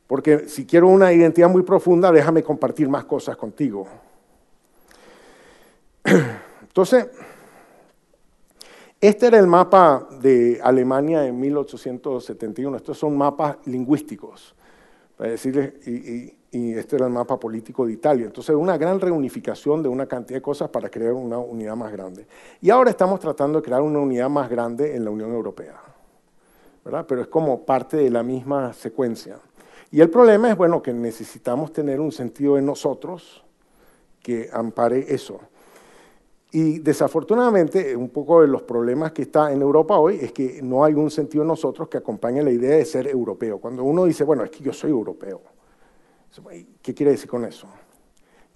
[0.08, 3.86] porque si quiero una identidad muy profunda, déjame compartir más cosas contigo.
[6.62, 7.06] Entonces,
[9.00, 12.78] este era el mapa de Alemania en 1871.
[12.78, 14.56] Estos son mapas lingüísticos,
[15.16, 18.26] para decirles, y, este era el mapa político de Italia.
[18.26, 22.26] Entonces, una gran reunificación de una cantidad de cosas para crear una unidad más grande.
[22.60, 25.80] Y ahora estamos tratando de crear una unidad más grande en la Unión Europea,
[26.84, 27.06] ¿verdad?
[27.08, 29.38] Pero es como parte de la misma secuencia.
[29.92, 33.44] Y el problema es, bueno, que necesitamos tener un sentido de nosotros
[34.22, 35.40] que ampare eso.
[36.52, 40.84] Y desafortunadamente, un poco de los problemas que está en Europa hoy es que no
[40.84, 43.58] hay un sentido en nosotros que acompañe la idea de ser europeo.
[43.58, 45.40] Cuando uno dice, bueno, es que yo soy europeo,
[46.82, 47.66] ¿qué quiere decir con eso?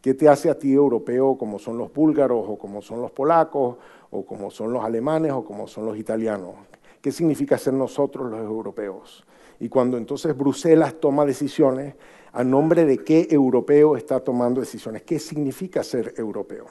[0.00, 3.76] ¿Qué te hace a ti europeo como son los búlgaros o como son los polacos
[4.10, 6.54] o como son los alemanes o como son los italianos?
[7.00, 9.24] ¿Qué significa ser nosotros los europeos?
[9.60, 11.94] Y cuando entonces Bruselas toma decisiones,
[12.32, 15.02] ¿a nombre de qué europeo está tomando decisiones?
[15.02, 16.66] ¿Qué significa ser europeo?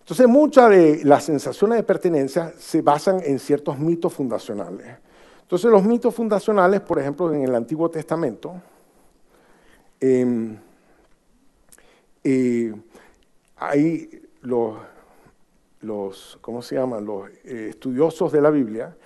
[0.00, 4.98] Entonces, muchas de las sensaciones de pertenencia se basan en ciertos mitos fundacionales.
[5.40, 8.60] Entonces, los mitos fundacionales, por ejemplo, en el Antiguo Testamento,
[10.12, 10.58] em,
[13.56, 14.76] hay los,
[15.80, 16.76] los, ¿cómo se?
[16.76, 18.96] Los eh, estudiosos de la Biblia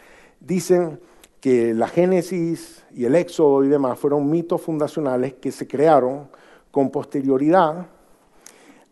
[0.41, 1.01] dicen
[1.41, 6.29] que la Génesis y el Éxodo y demás fueron mitos fundacionales que se crearon
[6.71, 7.87] con posterioridad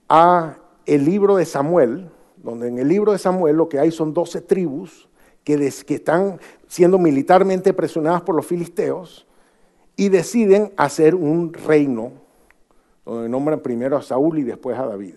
[0.09, 4.15] a el libro de Samuel, donde en el libro de Samuel lo que hay son
[4.15, 5.09] 12 tribus
[5.43, 5.55] que
[5.89, 9.26] están siendo militarmente presionadas por los filisteos
[9.97, 12.13] y deciden hacer un reino,
[13.05, 15.15] donde nombran primero a Saúl y después a David.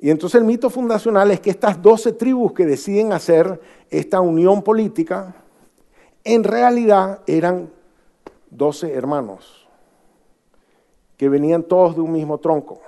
[0.00, 3.60] Y entonces el mito fundacional es que estas 12 tribus que deciden hacer
[3.90, 5.34] esta unión política,
[6.24, 7.70] en realidad eran
[8.50, 9.68] 12 hermanos,
[11.16, 12.80] que venían todos de un mismo tronco.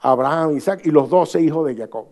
[0.00, 2.06] Abraham, Isaac y los doce hijos de Jacob.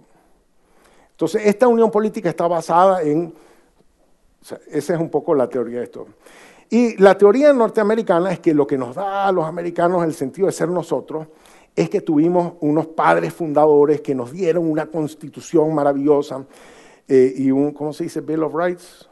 [1.11, 3.34] Entonces, esta unión política está basada en,
[4.68, 6.07] esa es un poco la teoría de esto.
[6.71, 10.47] Y la teoría norteamericana es que lo que nos da a los americanos el sentido
[10.47, 11.27] de ser nosotros
[11.75, 16.45] es que tuvimos unos padres fundadores que nos dieron una constitución maravillosa
[17.09, 18.21] eh, y un, ¿cómo se dice?
[18.21, 19.09] Bill of Rights.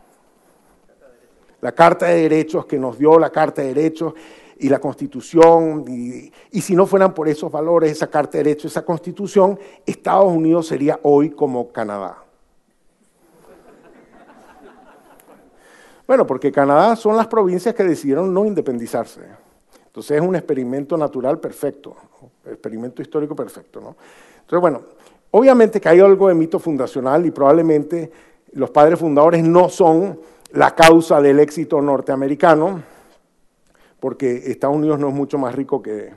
[1.61, 4.15] La Carta de Derechos que nos dio la Carta de Derechos
[4.61, 8.85] y la Constitución, y, si no fueran por esos valores, esa Carta de Derechos, esa
[8.85, 12.28] Constitución, Estados Unidos sería hoy como Canadá.
[16.09, 19.21] Bueno, porque Canadá son las provincias que decidieron no independizarse.
[19.85, 21.95] Entonces es un experimento natural perfecto,
[22.47, 23.79] experimento histórico perfecto.
[23.79, 23.95] ¿no?
[24.41, 24.81] Entonces, bueno,
[25.33, 28.11] obviamente que hay algo de mito fundacional y probablemente
[28.55, 30.19] los padres fundadores no son
[30.53, 32.83] la causa del éxito norteamericano,
[34.01, 36.15] porque Estados Unidos no es mucho más rico que,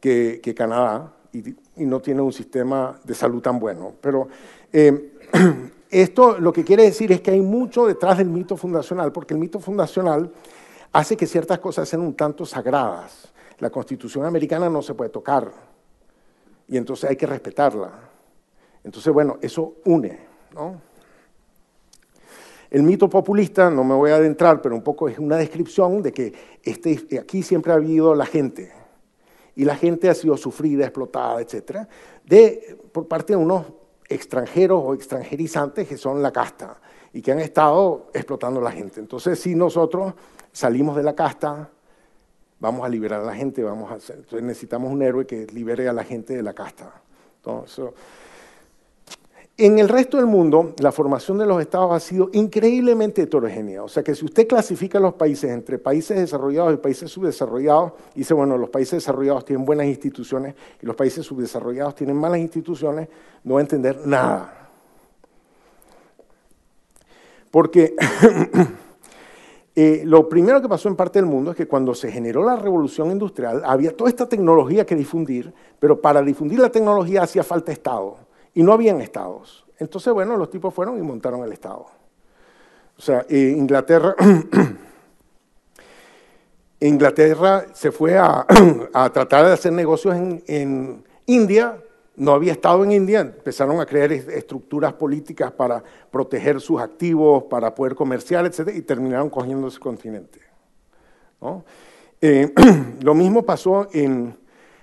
[0.00, 3.94] que, Canadá y, no tiene un sistema de salud tan bueno.
[4.00, 4.28] Pero
[4.72, 5.18] eh,
[5.90, 9.40] esto lo que quiere decir es que hay mucho detrás del mito fundacional, porque el
[9.40, 10.30] mito fundacional
[10.92, 13.32] hace que ciertas cosas sean un tanto sagradas.
[13.58, 15.50] La Constitución americana no se puede tocar
[16.68, 17.90] y entonces hay que respetarla.
[18.84, 20.18] Entonces, bueno, eso une,
[20.54, 20.80] ¿no?
[22.70, 26.12] El mito populista, no me voy a adentrar, pero un poco es una descripción de
[26.12, 28.70] que este, aquí siempre ha habido la gente,
[29.56, 31.88] y la gente ha sido sufrida, explotada, etcétera,
[32.24, 33.66] de, por parte de unos
[34.08, 36.78] extranjeros o extranjerizantes que son la casta
[37.12, 39.00] y que han estado explotando a la gente.
[39.00, 40.14] Entonces, si nosotros
[40.52, 41.68] salimos de la casta,
[42.60, 45.92] vamos a liberar a la gente, vamos a entonces necesitamos un héroe que libere a
[45.92, 46.92] la gente de la casta.
[47.36, 47.86] Entonces,
[49.60, 53.82] en el resto del mundo, la formación de los estados ha sido increíblemente heterogénea.
[53.82, 58.34] O sea que si usted clasifica los países entre países desarrollados y países subdesarrollados, dice,
[58.34, 63.08] bueno, los países desarrollados tienen buenas instituciones y los países subdesarrollados tienen malas instituciones,
[63.42, 64.70] no va a entender nada.
[67.50, 67.96] Porque
[69.74, 72.54] eh, lo primero que pasó en parte del mundo es que cuando se generó la
[72.54, 77.72] revolución industrial, había toda esta tecnología que difundir, pero para difundir la tecnología hacía falta
[77.72, 78.27] Estado
[78.58, 79.64] y no habían estados.
[79.78, 81.86] Entonces, bueno, los tipos fueron y montaron el estado.
[82.98, 84.16] O sea, eh, Inglaterra,
[86.80, 88.18] Inglaterra se fue
[88.92, 91.78] a, tratar de hacer negocios en, India,
[92.16, 95.80] no había estado en India, empezaron a crear estructuras políticas para
[96.10, 100.40] proteger sus activos, para poder comerciar, etc., y terminaron cogiendo ese continente.
[102.20, 102.52] Eh,
[103.02, 104.36] lo mismo pasó en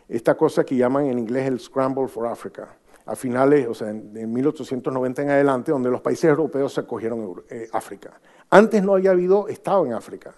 [0.07, 4.25] esta cosa que llaman en inglés el Scramble for Africa, a finales, o sea, de
[4.25, 8.19] 1890 en adelante, donde los países europeos se acogieron eh, África.
[8.49, 10.33] Antes no había habido Estado en África,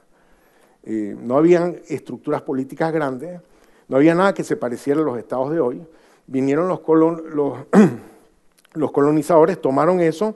[0.84, 3.42] eh, no habían estructuras políticas grandes,
[3.88, 5.86] no había nada que se pareciera a los estados de hoy.
[6.28, 6.82] Vinieron los,
[8.74, 10.36] los colonizadores, tomaron eso,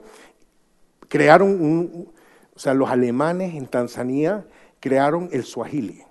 [1.08, 2.08] crearon un,
[2.54, 4.46] o sea, los alemanes en Tanzania
[4.80, 6.02] crearon el Swahili.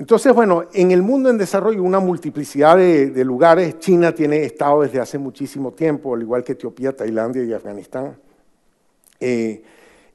[0.00, 3.78] Entonces, bueno, en el mundo en desarrollo, una multiplicidad de, lugares.
[3.80, 8.16] China tiene estado desde hace muchísimo tiempo, al igual que Etiopía, Tailandia y Afganistán.
[9.20, 9.62] Eh,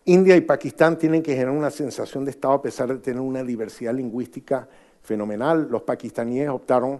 [0.05, 3.43] India y Pakistán tienen que generar una sensación de estado a pesar de tener una
[3.43, 4.67] diversidad lingüística
[5.03, 5.67] fenomenal.
[5.69, 6.99] Los pakistaníes optaron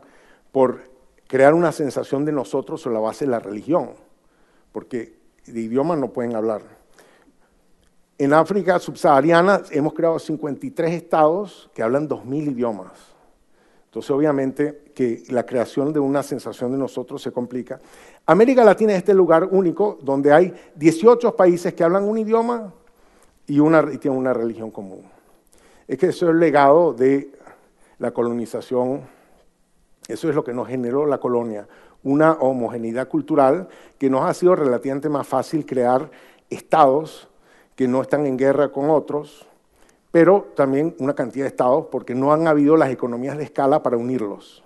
[0.52, 0.82] por
[1.28, 3.94] crear una sensación de nosotros sobre la base de la religión,
[4.72, 5.16] porque
[5.48, 6.62] de idioma no pueden hablar.
[8.18, 12.92] En África subsahariana hemos creado 53 estados que hablan 2.000 idiomas.
[13.88, 17.80] Entonces, obviamente, que la creación de una sensación de nosotros se complica.
[18.26, 22.74] América Latina es este lugar único donde hay 18 países que hablan un idioma
[23.48, 25.04] y, una, y tienen una religión común.
[25.88, 27.32] Es que eso es el legado de
[28.00, 29.02] la colonización,
[30.08, 31.68] eso es lo que nos generó la colonia,
[32.04, 33.68] una homogeneidad cultural
[33.98, 36.10] que nos ha sido relativamente más fácil crear
[36.50, 37.28] estados
[37.76, 39.46] que no están en guerra con otros,
[40.12, 43.98] pero también una cantidad de estados porque no han habido las economías de escala para
[43.98, 44.64] unirlos.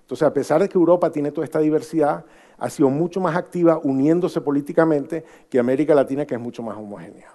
[0.00, 2.24] Entonces, a pesar de que Europa tiene toda esta diversidad,
[2.58, 7.28] ha sido mucho más activa uniéndose políticamente que América Latina, que es mucho más homogénea.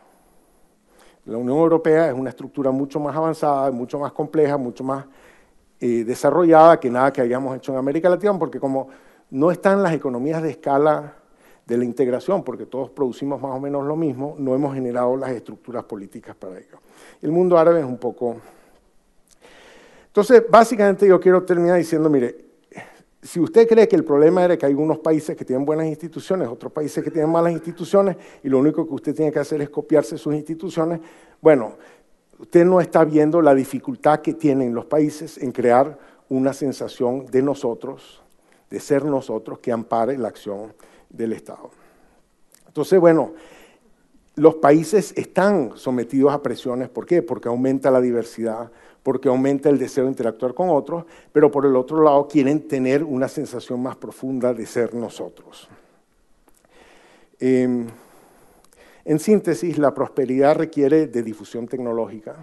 [1.25, 5.05] La Unión Europea es una estructura mucho más avanzada, mucho más compleja, mucho más
[5.79, 8.89] eh, desarrollada que nada que hayamos hecho en América Latina, porque como
[9.31, 11.15] no están las economías de escala
[11.65, 15.31] de la integración, porque todos producimos más o menos lo mismo, no hemos generado las
[15.31, 16.77] estructuras políticas para ello.
[17.21, 18.37] El mundo árabe es un poco...
[20.07, 22.45] Entonces, básicamente yo quiero terminar diciendo, mire,
[23.21, 26.47] si usted cree que el problema era que hay unos países que tienen buenas instituciones,
[26.47, 29.69] otros países que tienen malas instituciones, y lo único que usted tiene que hacer es
[29.69, 30.99] copiarse sus instituciones,
[31.41, 31.73] bueno,
[32.37, 35.97] usted no está viendo la dificultad que tienen los países en crear
[36.29, 38.21] una sensación de nosotros,
[38.69, 40.73] de ser nosotros, que ampare la acción
[41.15, 41.71] del Estado.
[42.67, 43.33] Entonces, bueno,
[44.35, 47.21] los países están sometidos a presiones, ¿por qué?
[47.21, 48.69] Porque aumenta la diversidad,
[49.01, 53.03] porque aumenta el deseo de interactuar con otros, pero por el otro lado quieren tener
[53.03, 55.69] una sensación más profunda de ser nosotros.
[57.39, 57.87] Em,
[59.05, 62.35] en síntesis, la prosperidad requiere de difusión tecnológica,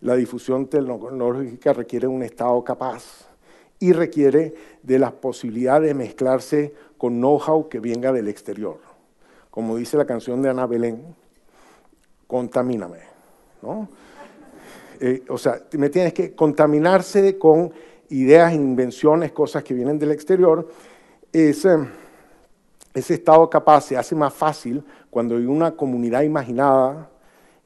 [0.00, 3.28] la difusión tecnológica requiere un Estado capaz
[3.78, 8.78] y requiere de la posibilidad de mezclarse con know-how que venga del exterior.
[9.50, 11.14] Como dice la canción de Ana Belén,
[12.26, 12.98] contamíname.
[13.62, 13.88] ¿no?
[15.00, 17.72] Eh, o sea, me tienes que contaminarse con
[18.08, 20.68] ideas, invenciones, cosas que vienen del exterior.
[21.32, 21.76] Ese,
[22.94, 27.10] ese estado capaz se hace más fácil cuando hay una comunidad imaginada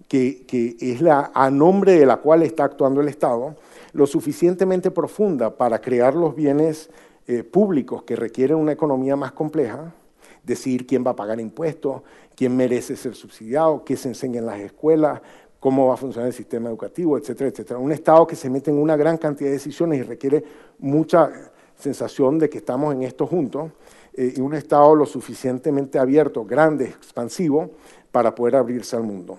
[0.09, 0.45] que
[0.81, 3.55] es la, a nombre de la cual está actuando el Estado,
[3.93, 6.91] lo suficientemente profunda para crear los bienes
[7.31, 9.95] eh, públicos que requieren una economía más compleja,
[10.43, 12.03] decir quién va a pagar impuestos,
[12.35, 15.21] quién merece ser subsidiado, qué se enseña en las escuelas,
[15.61, 17.79] cómo va a funcionar el sistema educativo, etcétera, etcétera.
[17.79, 20.43] Un Estado que se mete en una gran cantidad de decisiones y requiere
[20.81, 21.31] mucha
[21.79, 23.71] sensación de que estamos en esto juntos,
[24.15, 27.71] eh, y un Estado lo suficientemente abierto, grande, expansivo,
[28.11, 29.39] para poder abrirse al mundo.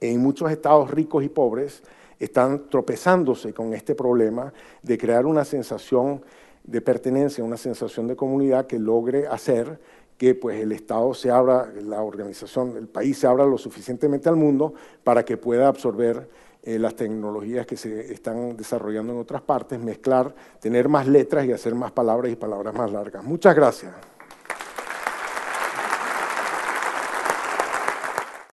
[0.00, 1.82] En muchos estados ricos y pobres
[2.20, 4.52] están tropezándose con este problema
[4.84, 6.22] de crear una sensación
[6.66, 9.78] de pertenencia, una sensación de comunidad que logre hacer
[10.18, 14.36] que pues, el Estado se abra, la organización, el país se abra lo suficientemente al
[14.36, 14.74] mundo
[15.04, 16.28] para que pueda absorber
[16.62, 21.52] eh, las tecnologías que se están desarrollando en otras partes, mezclar, tener más letras y
[21.52, 23.22] hacer más palabras y palabras más largas.
[23.22, 24.15] Muchas gracias.